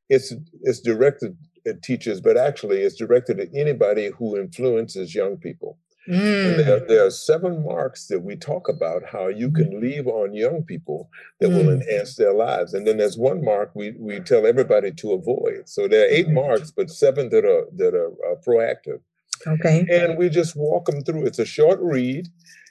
[0.08, 5.78] it's it's directed at teachers, but actually it's directed at anybody who influences young people.
[6.08, 6.56] Mm.
[6.56, 9.82] There, there, are seven marks that we talk about how you can mm-hmm.
[9.82, 11.56] leave on young people that mm.
[11.56, 12.74] will enhance their lives.
[12.74, 15.68] And then there's one mark we, we tell everybody to avoid.
[15.68, 16.34] So there are eight mm-hmm.
[16.34, 19.00] marks, but seven that are that are uh, proactive.
[19.46, 19.86] Okay.
[19.90, 21.26] And we just walk them through.
[21.26, 22.28] It's a short read.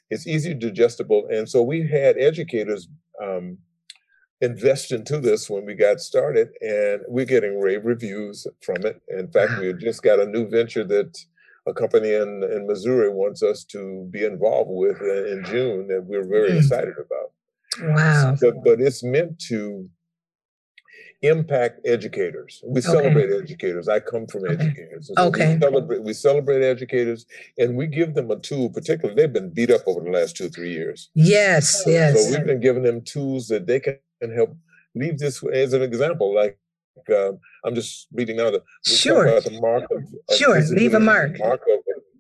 [0.10, 2.90] It's easy digestible, and so we had educators
[3.24, 3.58] um,
[4.42, 9.02] invest into this when we got started, and we're getting rave reviews from it.
[9.08, 11.18] In fact, we just got a new venture that
[11.68, 16.28] a company in, in Missouri wants us to be involved with in June that we're
[16.28, 16.58] very mm.
[16.58, 17.32] excited about.
[17.96, 18.36] Wow.
[18.36, 19.90] So, but it's meant to
[21.22, 22.62] impact educators.
[22.66, 22.82] We okay.
[22.82, 23.88] celebrate educators.
[23.88, 24.54] I come from okay.
[24.56, 25.12] educators.
[25.14, 25.54] So okay.
[25.54, 27.26] We celebrate, we celebrate educators
[27.58, 30.50] and we give them a tool, particularly they've been beat up over the last two,
[30.50, 31.10] three years.
[31.14, 32.26] Yes, yes.
[32.26, 34.00] So we've been giving them tools that they can
[34.34, 34.56] help
[34.96, 36.34] leave this as an example.
[36.34, 36.58] Like
[37.16, 41.00] um, I'm just reading now the sure about the mark of, of sure leave a
[41.00, 41.80] mark mark of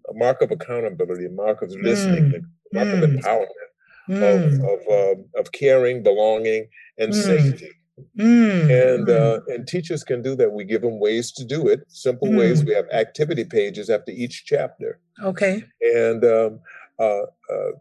[0.09, 2.43] a mark of accountability, a mark of listening, mm.
[2.73, 3.03] mark mm.
[3.03, 3.47] of empowerment,
[4.09, 4.35] mm.
[4.35, 7.23] of of, um, of caring, belonging, and mm.
[7.23, 7.69] safety.
[8.17, 8.95] Mm.
[8.95, 10.51] And uh, and teachers can do that.
[10.51, 12.63] We give them ways to do it, simple ways.
[12.63, 14.99] We have activity pages after each chapter.
[15.23, 15.63] Okay.
[15.81, 16.59] And um,
[16.99, 17.71] uh, uh,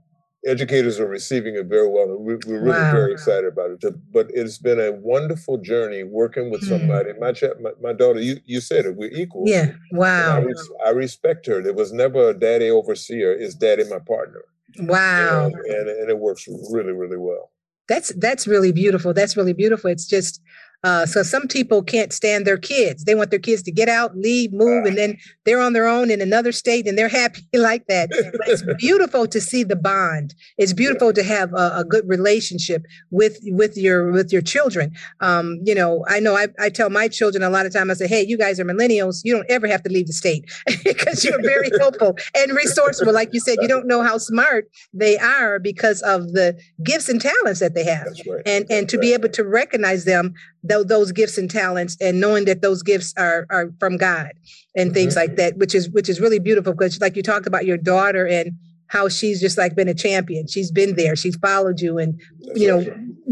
[0.47, 2.07] educators are receiving it very well.
[2.09, 2.93] We're, we're really wow.
[2.93, 4.13] very excited about it.
[4.13, 6.69] But it's been a wonderful journey working with mm.
[6.69, 7.13] somebody.
[7.19, 9.45] My, my, my daughter, you, you said it, we're equal.
[9.47, 10.37] Yeah, wow.
[10.37, 11.63] I, res- I, respect her.
[11.63, 14.43] There was never a daddy overseer, it's daddy my partner.
[14.79, 15.47] Wow.
[15.47, 17.51] And, and, and it works really, really well.
[17.89, 19.13] That's that's really beautiful.
[19.13, 19.91] That's really beautiful.
[19.91, 20.41] It's just
[20.83, 23.05] uh, so some people can't stand their kids.
[23.05, 26.11] They want their kids to get out, leave, move, and then they're on their own
[26.11, 28.09] in another state and they're happy like that.
[28.11, 30.35] But it's beautiful to see the bond.
[30.57, 34.93] It's beautiful to have a, a good relationship with with your with your children.
[35.21, 37.91] Um, you know, I know I, I tell my children a lot of time.
[37.91, 39.21] I say, hey, you guys are millennials.
[39.25, 40.51] You don't ever have to leave the state
[40.85, 43.13] because you're very helpful and resourceful.
[43.13, 47.21] Like you said, you don't know how smart they are because of the gifts and
[47.21, 48.43] talents that they have, right.
[48.47, 49.03] and and to right.
[49.03, 50.35] be able to recognize them
[50.69, 54.33] th- those gifts and talents and knowing that those gifts are are from God
[54.77, 54.95] and mm-hmm.
[54.95, 57.77] things like that which is which is really beautiful because like you talked about your
[57.77, 58.53] daughter and
[58.91, 60.49] how she's just like been a champion.
[60.49, 61.15] She's been there.
[61.15, 62.21] She's followed you and
[62.55, 62.85] you know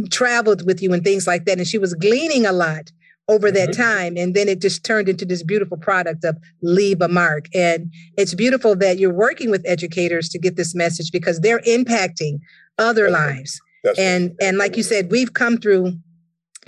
[0.09, 1.59] traveled with you and things like that.
[1.59, 2.93] And she was gleaning a lot
[3.27, 3.83] over that mm-hmm.
[3.83, 4.17] time.
[4.17, 7.47] And then it just turned into this beautiful product of leave a mark.
[7.55, 12.38] And it's beautiful that you're working with educators to get this message because they're impacting
[12.79, 13.61] other That's lives.
[13.83, 14.49] That's and right.
[14.49, 15.93] and like you said we've come through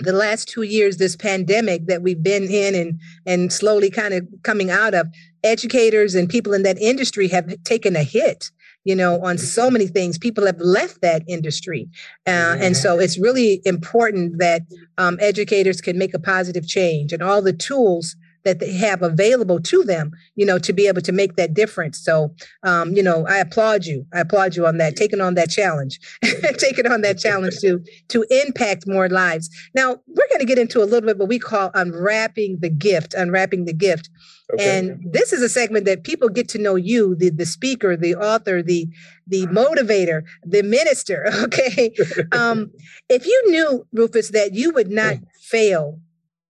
[0.03, 4.27] the last two years, this pandemic that we've been in and and slowly kind of
[4.43, 5.07] coming out of,
[5.43, 8.51] educators and people in that industry have taken a hit
[8.83, 10.17] you know on so many things.
[10.17, 11.89] People have left that industry
[12.27, 14.61] uh, and so it's really important that
[14.97, 19.59] um, educators can make a positive change and all the tools that they have available
[19.61, 21.99] to them, you know, to be able to make that difference.
[21.99, 24.05] So, um, you know, I applaud you.
[24.13, 25.99] I applaud you on that, taking on that challenge,
[26.57, 29.49] taking on that challenge to to impact more lives.
[29.75, 33.13] Now, we're going to get into a little bit what we call unwrapping the gift,
[33.13, 34.09] unwrapping the gift.
[34.53, 34.79] Okay.
[34.79, 38.15] And this is a segment that people get to know you, the the speaker, the
[38.15, 38.87] author, the
[39.27, 41.29] the motivator, the minister.
[41.41, 41.91] Okay,
[42.31, 42.71] um,
[43.09, 45.99] if you knew Rufus that you would not fail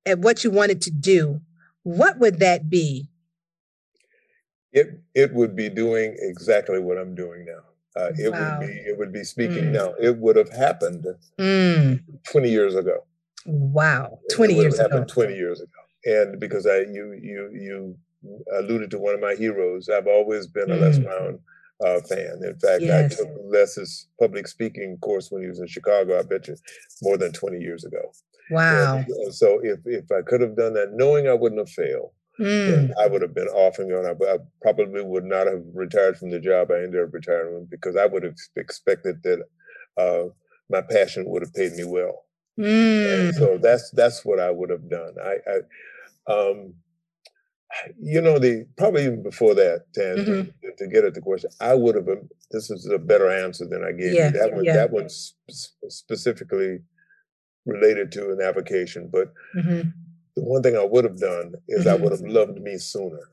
[0.06, 1.42] at what you wanted to do,
[1.84, 3.10] what would that be?
[4.74, 7.64] It it would be doing exactly what I'm doing now.
[7.96, 8.40] Uh, it Wow.
[8.40, 9.74] would be it would be speaking Mm.
[9.74, 9.94] now.
[10.00, 11.06] It would have happened
[11.40, 13.06] Mm, 20 years ago.
[13.46, 15.04] wow, It 20 would years have ago.
[15.06, 15.72] 20 years ago.
[16.06, 17.98] And because I you you you
[18.58, 21.04] alluded to one of my heroes, I've always been a Les Mm.
[21.04, 21.40] Brown
[21.84, 22.44] uh, fan.
[22.44, 23.14] In fact, Yes.
[23.14, 26.20] I took Les's public speaking course when he was in Chicago.
[26.20, 26.56] I bet you
[27.02, 28.12] more than 20 years ago.
[28.52, 29.06] Wow.
[29.08, 32.92] And so if if I could have done that, knowing I wouldn't have failed, Mm,
[33.00, 34.06] I would have been off and gone.
[34.06, 37.66] I, I probably would not have retired from the job I ended up retiring from
[37.66, 39.44] because I would have expected that
[39.98, 40.30] uh,
[40.70, 42.26] my passion would have paid me well.
[42.60, 45.16] Mm, so that's that's what I would have done.
[45.24, 45.38] I,
[46.30, 46.74] I um,
[48.00, 50.50] you know, the probably even before that, and Mm-hmm.
[50.64, 52.28] to, to get at the question, I would have been.
[52.52, 54.32] This is a better answer than I gave Yeah, you.
[54.34, 54.74] That one, yeah.
[54.74, 56.80] that one's sp- specifically
[57.66, 59.08] related to an avocation.
[59.12, 59.94] But mhm.
[60.36, 62.02] the one thing I would have done is I Mhm.
[62.02, 63.30] would have loved me sooner.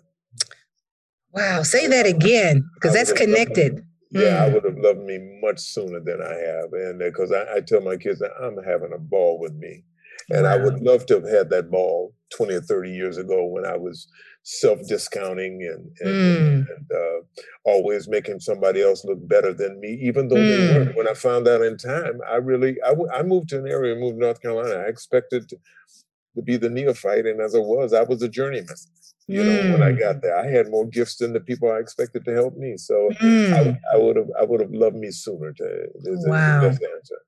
[1.33, 1.63] Wow.
[1.63, 3.85] Say that again, because that's loved me- connected.
[4.11, 4.55] Yeah, I Mm.
[4.55, 7.97] would have loved me much sooner than I have, and because I, I tell my
[7.97, 9.85] kids that I'm having a ball with me,
[10.31, 13.65] and I would love to have had that ball 20 or 30 years ago when
[13.65, 14.09] I was
[14.43, 16.67] self-discounting and and, Mm.
[16.77, 17.21] and uh,
[17.65, 20.69] always making somebody else look better than me, even though they Mm.
[20.75, 20.97] weren't.
[20.97, 23.95] When I found out in time, I really I, w- I moved to an area,
[23.95, 24.75] moved to North Carolina.
[24.85, 25.51] I expected
[26.39, 28.77] to, be the neophyte, and as I was, I was a journeyman.
[29.31, 30.01] You know, when I Mm.
[30.01, 32.79] got there, I had more gifts than the people I expected to help me.
[32.79, 33.67] So I, Mm.
[33.67, 35.53] would- I would have I would have loved me sooner.
[35.53, 35.65] To
[35.97, 36.71] is Wow.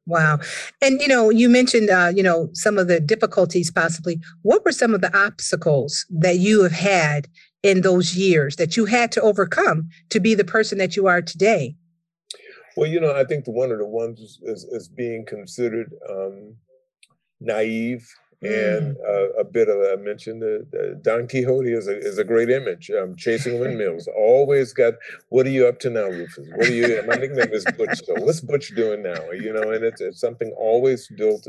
[0.07, 0.39] Wow.
[0.81, 4.19] And you know, you mentioned uh, you know, some of the difficulties possibly.
[4.43, 7.29] What were some of the obstacles that you have had
[7.63, 11.21] in those years that you had to overcome to be the person that you are
[11.21, 11.77] today?
[12.79, 16.57] Well, you know, I think the, one of the ones is, is being considered um,
[17.41, 18.09] naive
[18.43, 19.01] and mm.
[19.07, 20.43] uh, a bit of I mentioned
[21.03, 22.91] Don Quixote is a is a great image.
[22.91, 24.95] Um, chasing windmills, always got.
[25.29, 26.49] What are you up to now, Rufus?
[26.57, 27.03] What are you?
[27.07, 28.01] My nickname is Butch.
[28.05, 29.31] So what's Butch doing now?
[29.33, 31.47] You know, and it's, it's something always built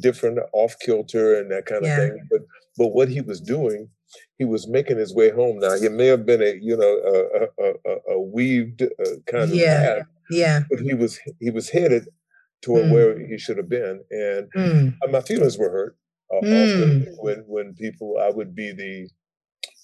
[0.00, 1.98] different, off kilter, and that kind of yeah.
[1.98, 2.28] thing.
[2.30, 2.40] But
[2.76, 3.88] but what he was doing,
[4.36, 5.60] he was making his way home.
[5.60, 9.44] Now he may have been a you know a a, a, a weaved uh, kind
[9.44, 12.08] of yeah path, yeah, but he was he was headed
[12.60, 12.92] toward mm.
[12.92, 15.12] where he should have been, and mm.
[15.12, 15.96] my feelings were hurt
[16.38, 16.62] uh, mm.
[16.62, 19.08] often when when people I would be the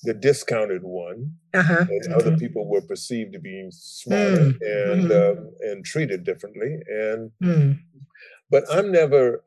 [0.03, 1.87] the discounted one, uh-huh.
[1.89, 2.15] and mm-hmm.
[2.15, 4.59] other people were perceived to be smarter mm.
[4.63, 5.39] and mm-hmm.
[5.41, 6.79] um, and treated differently.
[6.89, 7.79] And mm.
[8.51, 9.43] but I'm never.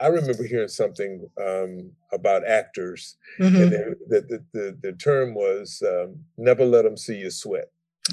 [0.00, 3.56] I remember hearing something um, about actors, mm-hmm.
[3.56, 7.70] and the, the, the, the term was um, "never let them see you sweat."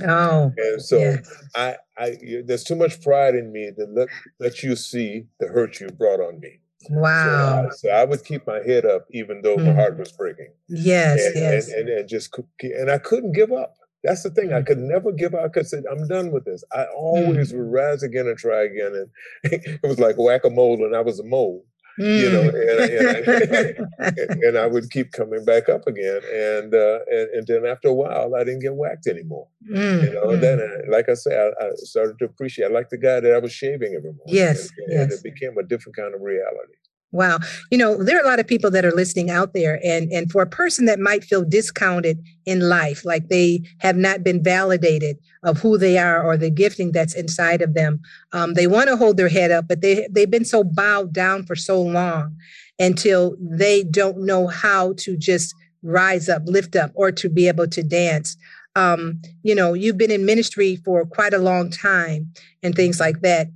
[0.07, 1.43] Oh, and so yes.
[1.53, 4.07] I, I, there's too much pride in me to let
[4.39, 6.59] let you see the hurt you brought on me.
[6.89, 7.63] Wow.
[7.63, 9.65] So, uh, so, I would keep my head up even though mm.
[9.65, 10.51] my heart was breaking.
[10.67, 11.67] Yes, and, yes.
[11.69, 13.75] And, and, and, just and I couldn't give up.
[14.03, 14.49] That's the thing.
[14.49, 14.55] Mm.
[14.55, 16.63] I could never give up because I'm done with this.
[16.71, 17.57] I always mm.
[17.57, 18.93] would rise again and try again.
[18.95, 19.09] And
[19.83, 21.65] it was like whack a mole, and I was a mole.
[21.99, 22.19] Mm.
[22.19, 23.87] You know, mm.
[23.99, 27.65] and, and, and, I would keep coming back up again, and uh, and, and then
[27.65, 29.47] after a while, I didn't get whacked anymore.
[29.69, 30.03] Mm.
[30.03, 32.65] You know, and then uh, like I said, I, I, started to appreciate.
[32.65, 34.25] I like the guy that I was shaving every morning.
[34.27, 35.13] Yes, and, yes.
[35.13, 36.75] it became a different kind of reality.
[37.13, 37.39] Wow.
[37.69, 39.79] You know, there are a lot of people that are listening out there.
[39.83, 44.23] And, and for a person that might feel discounted in life, like they have not
[44.23, 47.99] been validated of who they are or the gifting that's inside of them,
[48.31, 51.43] um, they want to hold their head up, but they, they've been so bowed down
[51.45, 52.37] for so long
[52.79, 57.67] until they don't know how to just rise up, lift up, or to be able
[57.67, 58.37] to dance.
[58.77, 62.31] Um, you know, you've been in ministry for quite a long time
[62.63, 63.47] and things like that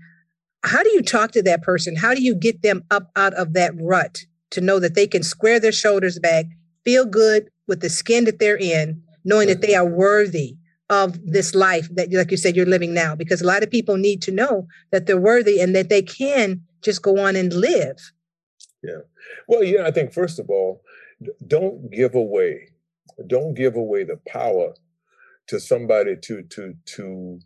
[0.66, 1.96] how do you talk to that person?
[1.96, 5.24] How do you get them up out of that rut to know that they can
[5.24, 6.46] square their shoulders back,
[6.84, 10.56] feel good with the skin that they're in, knowing that they are worthy
[10.90, 13.16] of this life that, like you said, you're living now?
[13.16, 16.62] Because a lot of people need to know that they're worthy and that they can
[16.82, 17.98] just go on and live.
[18.84, 19.00] Yeah.
[19.48, 20.82] Well, yeah, I think first of all,
[21.48, 22.70] don't give away,
[23.28, 24.76] don't give away the power
[25.48, 27.40] to somebody to to to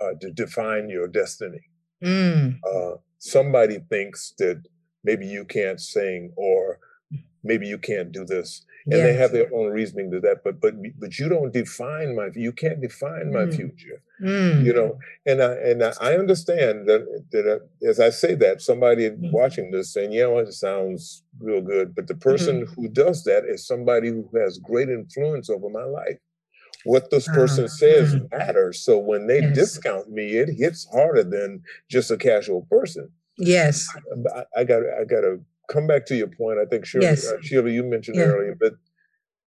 [0.00, 1.60] uh, to define your destiny.
[2.04, 2.58] Mm.
[2.64, 4.62] Uh, somebody thinks that
[5.04, 6.78] maybe you can't sing or
[7.42, 9.06] maybe you can't do this and yes.
[9.06, 12.52] they have their own reasoning to that but but but you don't define my you
[12.52, 13.54] can't define my mm.
[13.54, 14.64] future mm.
[14.64, 19.10] you know and i and i understand that that uh, as i say that somebody
[19.10, 19.32] mm.
[19.32, 22.80] watching this saying yeah well, it sounds real good but the person mm-hmm.
[22.80, 26.18] who does that is somebody who has great influence over my life
[26.86, 28.30] what this person uh, says mm.
[28.30, 28.80] matters.
[28.80, 29.54] So when they yes.
[29.54, 33.10] discount me, it hits harder than just a casual person.
[33.38, 33.86] Yes,
[34.34, 36.58] I, I got I got to come back to your point.
[36.58, 37.26] I think Sheila, yes.
[37.26, 38.24] uh, Sheila you mentioned yeah.
[38.24, 38.74] earlier, but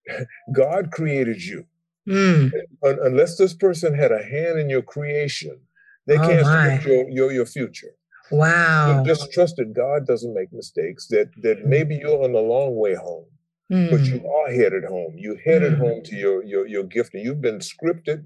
[0.54, 1.66] God created you.
[2.08, 2.52] Mm.
[2.82, 5.60] unless this person had a hand in your creation,
[6.08, 7.94] they oh can't script your, your your future.
[8.32, 9.04] Wow.
[9.06, 11.08] Just trusted God doesn't make mistakes.
[11.08, 13.26] That that maybe you're on the long way home
[13.72, 13.90] mm.
[13.90, 15.16] but you are headed home.
[15.18, 15.80] You headed mm.
[15.80, 18.26] home to your your your gift, and you've been scripted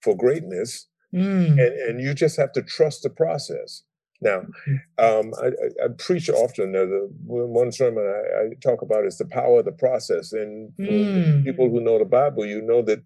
[0.00, 1.50] for greatness, mm.
[1.50, 3.82] and and you just have to trust the process.
[4.20, 5.04] Now, mm-hmm.
[5.04, 6.76] um, I, I, I, preach often.
[6.76, 10.72] Uh, the one sermon I, I, talk about is the power of the process, and
[10.78, 11.44] mm.
[11.44, 13.02] people who know the Bible, you know that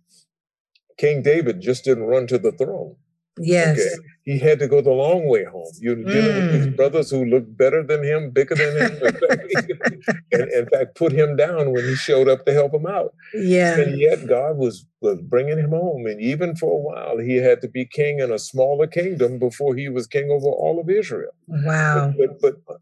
[0.99, 2.96] King David just didn't run to the throne.
[3.38, 3.79] Yes.
[3.79, 4.09] Okay.
[4.25, 5.70] He had to go the long way home.
[5.79, 6.07] You're mm.
[6.07, 6.77] dealing with these mm.
[6.77, 9.01] brothers who looked better than him, bigger than him,
[10.33, 13.14] and in fact put him down when he showed up to help him out.
[13.35, 13.79] Yeah.
[13.79, 17.61] And yet God was was bringing him home, and even for a while he had
[17.61, 21.33] to be king in a smaller kingdom before he was king over all of Israel.
[21.46, 22.12] Wow.
[22.18, 22.79] But, but, but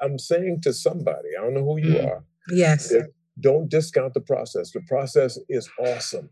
[0.00, 2.10] I'm saying to somebody, I don't know who you mm.
[2.10, 2.24] are.
[2.50, 2.92] Yes.
[3.40, 4.72] Don't discount the process.
[4.72, 6.28] The process is awesome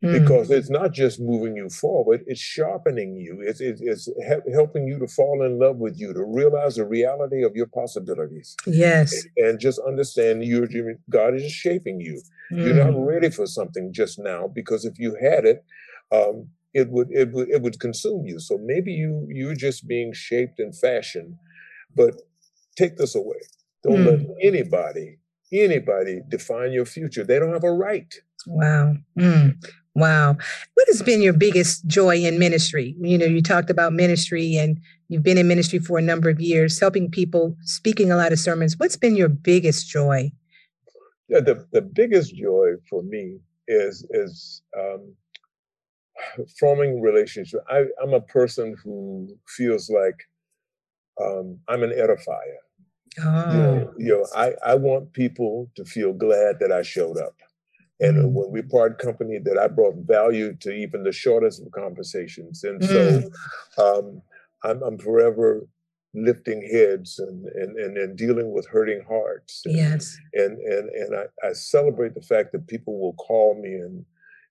[0.00, 0.56] because mm.
[0.56, 4.98] it's not just moving you forward it's sharpening you it's, it's, it's he- helping you
[4.98, 9.46] to fall in love with you to realize the reality of your possibilities yes and,
[9.46, 10.66] and just understand you
[11.10, 12.20] god is shaping you
[12.50, 12.64] mm.
[12.64, 13.06] you're not mm.
[13.06, 15.64] ready for something just now because if you had it
[16.12, 20.12] um, it would it would it would consume you so maybe you you're just being
[20.14, 21.34] shaped and fashioned
[21.94, 22.14] but
[22.76, 23.40] take this away
[23.82, 24.06] don't mm.
[24.06, 25.18] let anybody
[25.52, 28.14] anybody define your future they don't have a right
[28.46, 28.96] Wow.
[29.18, 29.62] Mm.
[29.94, 30.36] Wow.
[30.74, 32.94] What has been your biggest joy in ministry?
[33.00, 36.40] You know, you talked about ministry and you've been in ministry for a number of
[36.40, 38.78] years, helping people, speaking a lot of sermons.
[38.78, 40.30] What's been your biggest joy?
[41.28, 43.38] Yeah, the, the biggest joy for me
[43.68, 45.14] is is um,
[46.58, 47.60] forming relationship.
[47.68, 50.28] I, I'm a person who feels like
[51.22, 52.60] um, I'm an edifier.
[53.20, 53.52] Oh.
[53.52, 57.34] You know, you know I, I want people to feel glad that I showed up.
[58.00, 62.64] And when we part company, that I brought value to even the shortest of conversations.
[62.64, 63.30] And mm.
[63.76, 64.22] so um,
[64.64, 65.66] I'm, I'm forever
[66.14, 69.62] lifting heads and, and, and, and, dealing with hurting hearts.
[69.64, 70.16] And, yes.
[70.32, 74.04] And, and, and I, I celebrate the fact that people will call me and,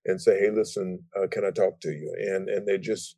[0.05, 2.15] and say, hey, listen, uh, can I talk to you?
[2.17, 3.17] And, and they just,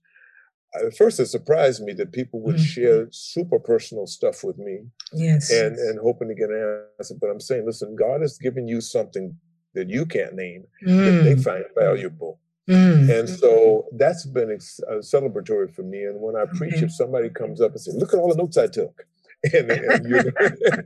[0.73, 2.63] at first it surprised me that people would mm-hmm.
[2.63, 4.85] share super personal stuff with me.
[5.13, 5.51] Yes.
[5.51, 7.15] And, and hoping to get an answer.
[7.19, 9.37] But I'm saying, listen, God has given you something
[9.73, 11.05] that you can't name mm.
[11.05, 12.39] that they find valuable.
[12.69, 13.19] Mm.
[13.19, 16.03] And so that's been uh, celebratory for me.
[16.03, 16.85] And when I preach, okay.
[16.85, 19.05] if somebody comes up and says, "Look at all the notes I took,"
[19.53, 20.31] and, and, you know,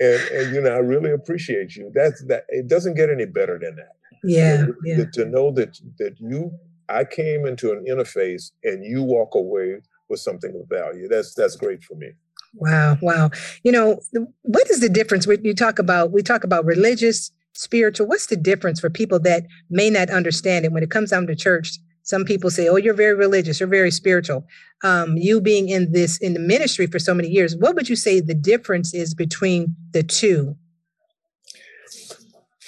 [0.00, 1.90] and, and, you know, I really appreciate you.
[1.94, 2.44] That's that.
[2.48, 3.96] It doesn't get any better than that.
[4.24, 5.04] Yeah, yeah.
[5.12, 6.52] To know that that you,
[6.88, 11.06] I came into an interface, and you walk away with something of value.
[11.06, 12.12] That's that's great for me.
[12.54, 13.30] Wow, wow.
[13.62, 14.00] You know,
[14.42, 15.26] what is the difference?
[15.26, 19.44] When you talk about we talk about religious spiritual what's the difference for people that
[19.68, 20.72] may not understand it?
[20.72, 23.90] When it comes down to church some people say oh you're very religious you're very
[23.90, 24.46] spiritual.
[24.82, 27.96] Um, you being in this in the ministry for so many years what would you
[27.96, 30.56] say the difference is between the two?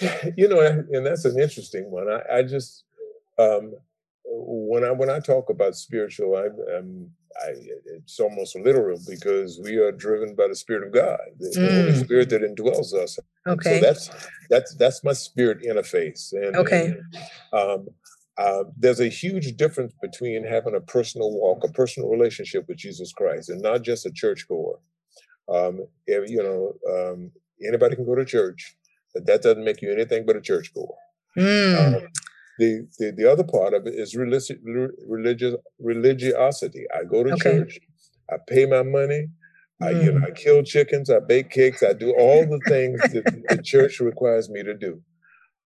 [0.37, 2.09] You know and that's an interesting one.
[2.09, 2.85] I, I just
[3.39, 3.75] um,
[4.33, 7.11] when i when i talk about spiritual I, i'm
[7.45, 7.55] I,
[7.97, 11.71] it's almost literal because we are driven by the Spirit of God, the mm.
[11.71, 13.19] Holy Spirit that indwells us.
[13.47, 13.81] Okay.
[13.81, 14.11] So that's
[14.51, 16.33] that's that's my spirit interface.
[16.33, 16.95] And, okay.
[17.53, 17.89] And, um,
[18.39, 23.13] uh, there's a huge difference between having a personal walk, a personal relationship with Jesus
[23.13, 24.79] Christ, and not just a churchgoer.
[25.49, 27.31] Um, if, you know, um,
[27.67, 28.77] anybody can go to church,
[29.13, 30.95] but that doesn't make you anything but a churchgoer.
[31.37, 31.97] Mm.
[31.97, 32.09] Um,
[32.59, 34.53] the, the, the other part of it is religious,
[35.07, 36.85] religious religiosity.
[36.95, 37.43] I go to okay.
[37.43, 37.79] church,
[38.31, 39.29] I pay my money,
[39.81, 40.27] I you know mm.
[40.27, 44.49] I kill chickens, I bake cakes, I do all the things that the church requires
[44.49, 45.03] me to do.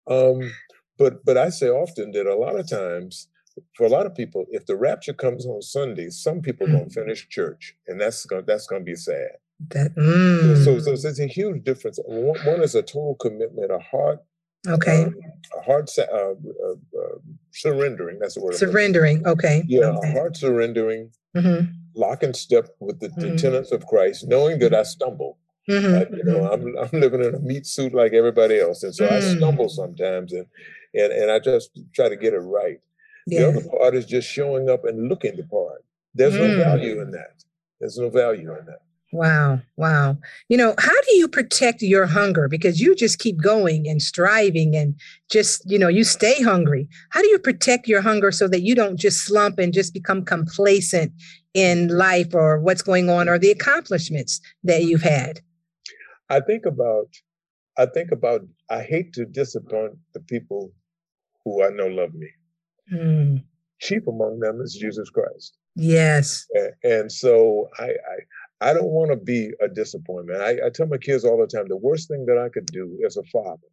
[0.09, 0.51] Um,
[0.99, 3.29] but but I say often that a lot of times
[3.77, 6.73] for a lot of people, if the rapture comes on Sunday, some people mm.
[6.73, 9.33] don't finish church, and that's gonna that's gonna be sad.
[9.71, 10.65] That, mm.
[10.65, 11.99] so, so, so it's a huge difference.
[12.05, 14.21] One, one is a total commitment, a heart
[14.69, 15.05] Okay.
[15.05, 15.15] Um,
[15.57, 17.19] a hard uh, uh, uh,
[17.53, 18.19] surrendering.
[18.19, 18.55] That's the word.
[18.55, 19.27] Surrendering.
[19.27, 19.65] Okay.
[19.67, 20.11] Yeah, okay.
[20.11, 21.73] a hard surrendering, mm-hmm.
[21.95, 23.21] lock and step with the, mm-hmm.
[23.21, 25.39] the, tenets of Christ, knowing that I stumble.
[25.69, 26.15] Mm-hmm.
[26.15, 29.21] you know, I'm I'm living in a meat suit like everybody else, and so I
[29.21, 29.37] mm.
[29.37, 30.47] stumble sometimes, and
[30.95, 32.81] and and I just try to get it right.
[33.27, 33.41] Yeah.
[33.41, 35.85] The other part is just showing up and looking the part.
[36.15, 36.57] There's no mm.
[36.57, 37.45] value in that.
[37.81, 38.81] There's no value in that.
[39.11, 40.19] Wow, wow.
[40.49, 42.47] You know, how do you protect your hunger?
[42.47, 44.95] Because you just keep going and striving and
[45.31, 46.89] just, you know, you stay hungry.
[47.11, 50.25] How do you protect your hunger so that you don't just slump and just become
[50.25, 51.13] complacent
[51.55, 55.41] in life or what's going on or the accomplishments that you've had?
[56.29, 57.09] I think about,
[57.79, 60.71] I think about, I hate to disappoint the people
[61.45, 62.29] who I know love me.
[62.93, 63.45] Mm.
[63.81, 65.57] Chief among them is Jesus Christ.
[65.77, 66.47] Yes.
[66.53, 68.17] And, and so I, I
[68.61, 70.43] I don't want to be a disappointment.
[70.43, 72.99] I, I, tell my kids all the time the worst thing that I could do
[73.07, 73.69] as a father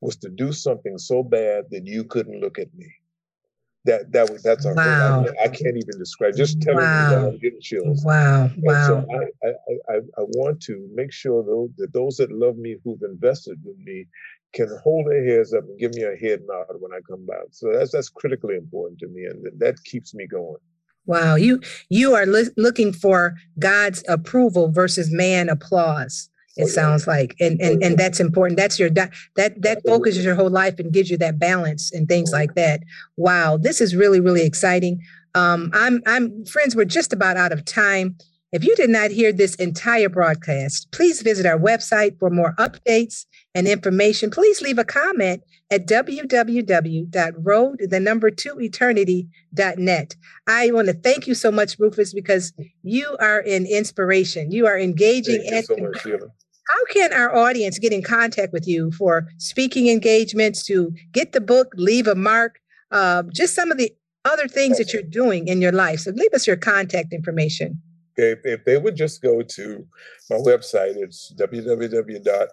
[0.00, 2.86] was to do something so bad that you couldn't look at me.
[3.84, 5.24] That that was that's a wow.
[5.24, 6.34] I, I, can't even describe.
[6.36, 7.10] Just telling wow.
[7.10, 8.04] you that I'm getting chills.
[8.04, 8.86] Wow, wow.
[8.86, 9.06] So
[9.44, 9.48] I,
[9.92, 13.78] I, I, want to make sure though that those that love me, who've invested with
[13.78, 14.06] me,
[14.52, 17.46] can hold their heads up and give me a head nod when I come back.
[17.52, 20.60] So that's that's critically important to me, and that keeps me going.
[21.08, 26.28] Wow, you you are li- looking for God's approval versus man applause.
[26.58, 28.58] It sounds like, and and and that's important.
[28.58, 32.08] That's your that that that focuses your whole life and gives you that balance and
[32.08, 32.80] things like that.
[33.16, 35.00] Wow, this is really really exciting.
[35.34, 36.76] Um, I'm I'm friends.
[36.76, 38.18] We're just about out of time.
[38.50, 43.26] If you did not hear this entire broadcast, please visit our website for more updates
[43.54, 44.30] and information.
[44.30, 50.16] Please leave a comment at www.road, the number two eternity.net.
[50.46, 54.50] I want to thank you so much, Rufus, because you are an inspiration.
[54.50, 55.44] You are engaging.
[55.46, 56.28] Thank you so much, Sheila.
[56.68, 61.40] How can our audience get in contact with you for speaking engagements, to get the
[61.42, 62.60] book, leave a mark,
[62.92, 63.92] uh, just some of the
[64.24, 66.00] other things that you're doing in your life?
[66.00, 67.82] So leave us your contact information.
[68.18, 69.86] Okay, if they would just go to
[70.28, 72.50] my website, it's www.raisin,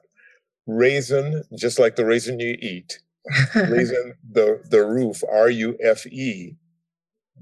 [1.57, 2.99] just like the raisin you eat,
[3.55, 6.55] raisin the the roof r u f e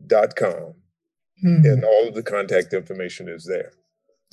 [0.07, 0.73] dot com,
[1.43, 1.65] mm.
[1.65, 3.73] and all of the contact information is there.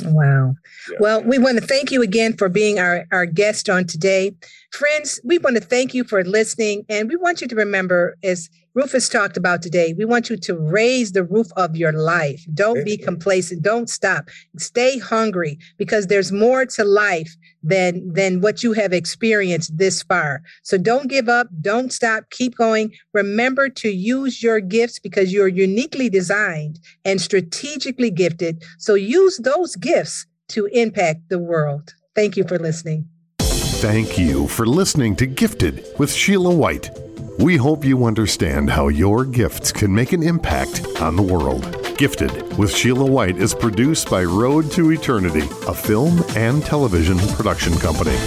[0.04, 0.54] Wow.
[0.90, 0.98] Yeah.
[1.00, 4.34] Well, we want to thank you again for being our, our guest on today.
[4.72, 6.84] Friends, we want to thank you for listening.
[6.88, 10.56] And we want you to remember, as Rufus talked about today, we want you to
[10.56, 12.44] raise the roof of your life.
[12.54, 13.62] Don't be complacent.
[13.62, 14.28] Don't stop.
[14.58, 20.42] Stay hungry because there's more to life than, than what you have experienced this far.
[20.62, 21.48] So don't give up.
[21.60, 22.30] Don't stop.
[22.30, 22.92] Keep going.
[23.12, 28.62] Remember to use your gifts because you're uniquely designed and strategically gifted.
[28.78, 31.94] So use those gifts to impact the world.
[32.14, 33.08] Thank you for listening.
[33.40, 37.09] Thank you for listening to Gifted with Sheila White.
[37.40, 41.64] We hope you understand how your gifts can make an impact on the world.
[41.96, 47.72] Gifted with Sheila White is produced by Road to Eternity, a film and television production
[47.78, 48.18] company.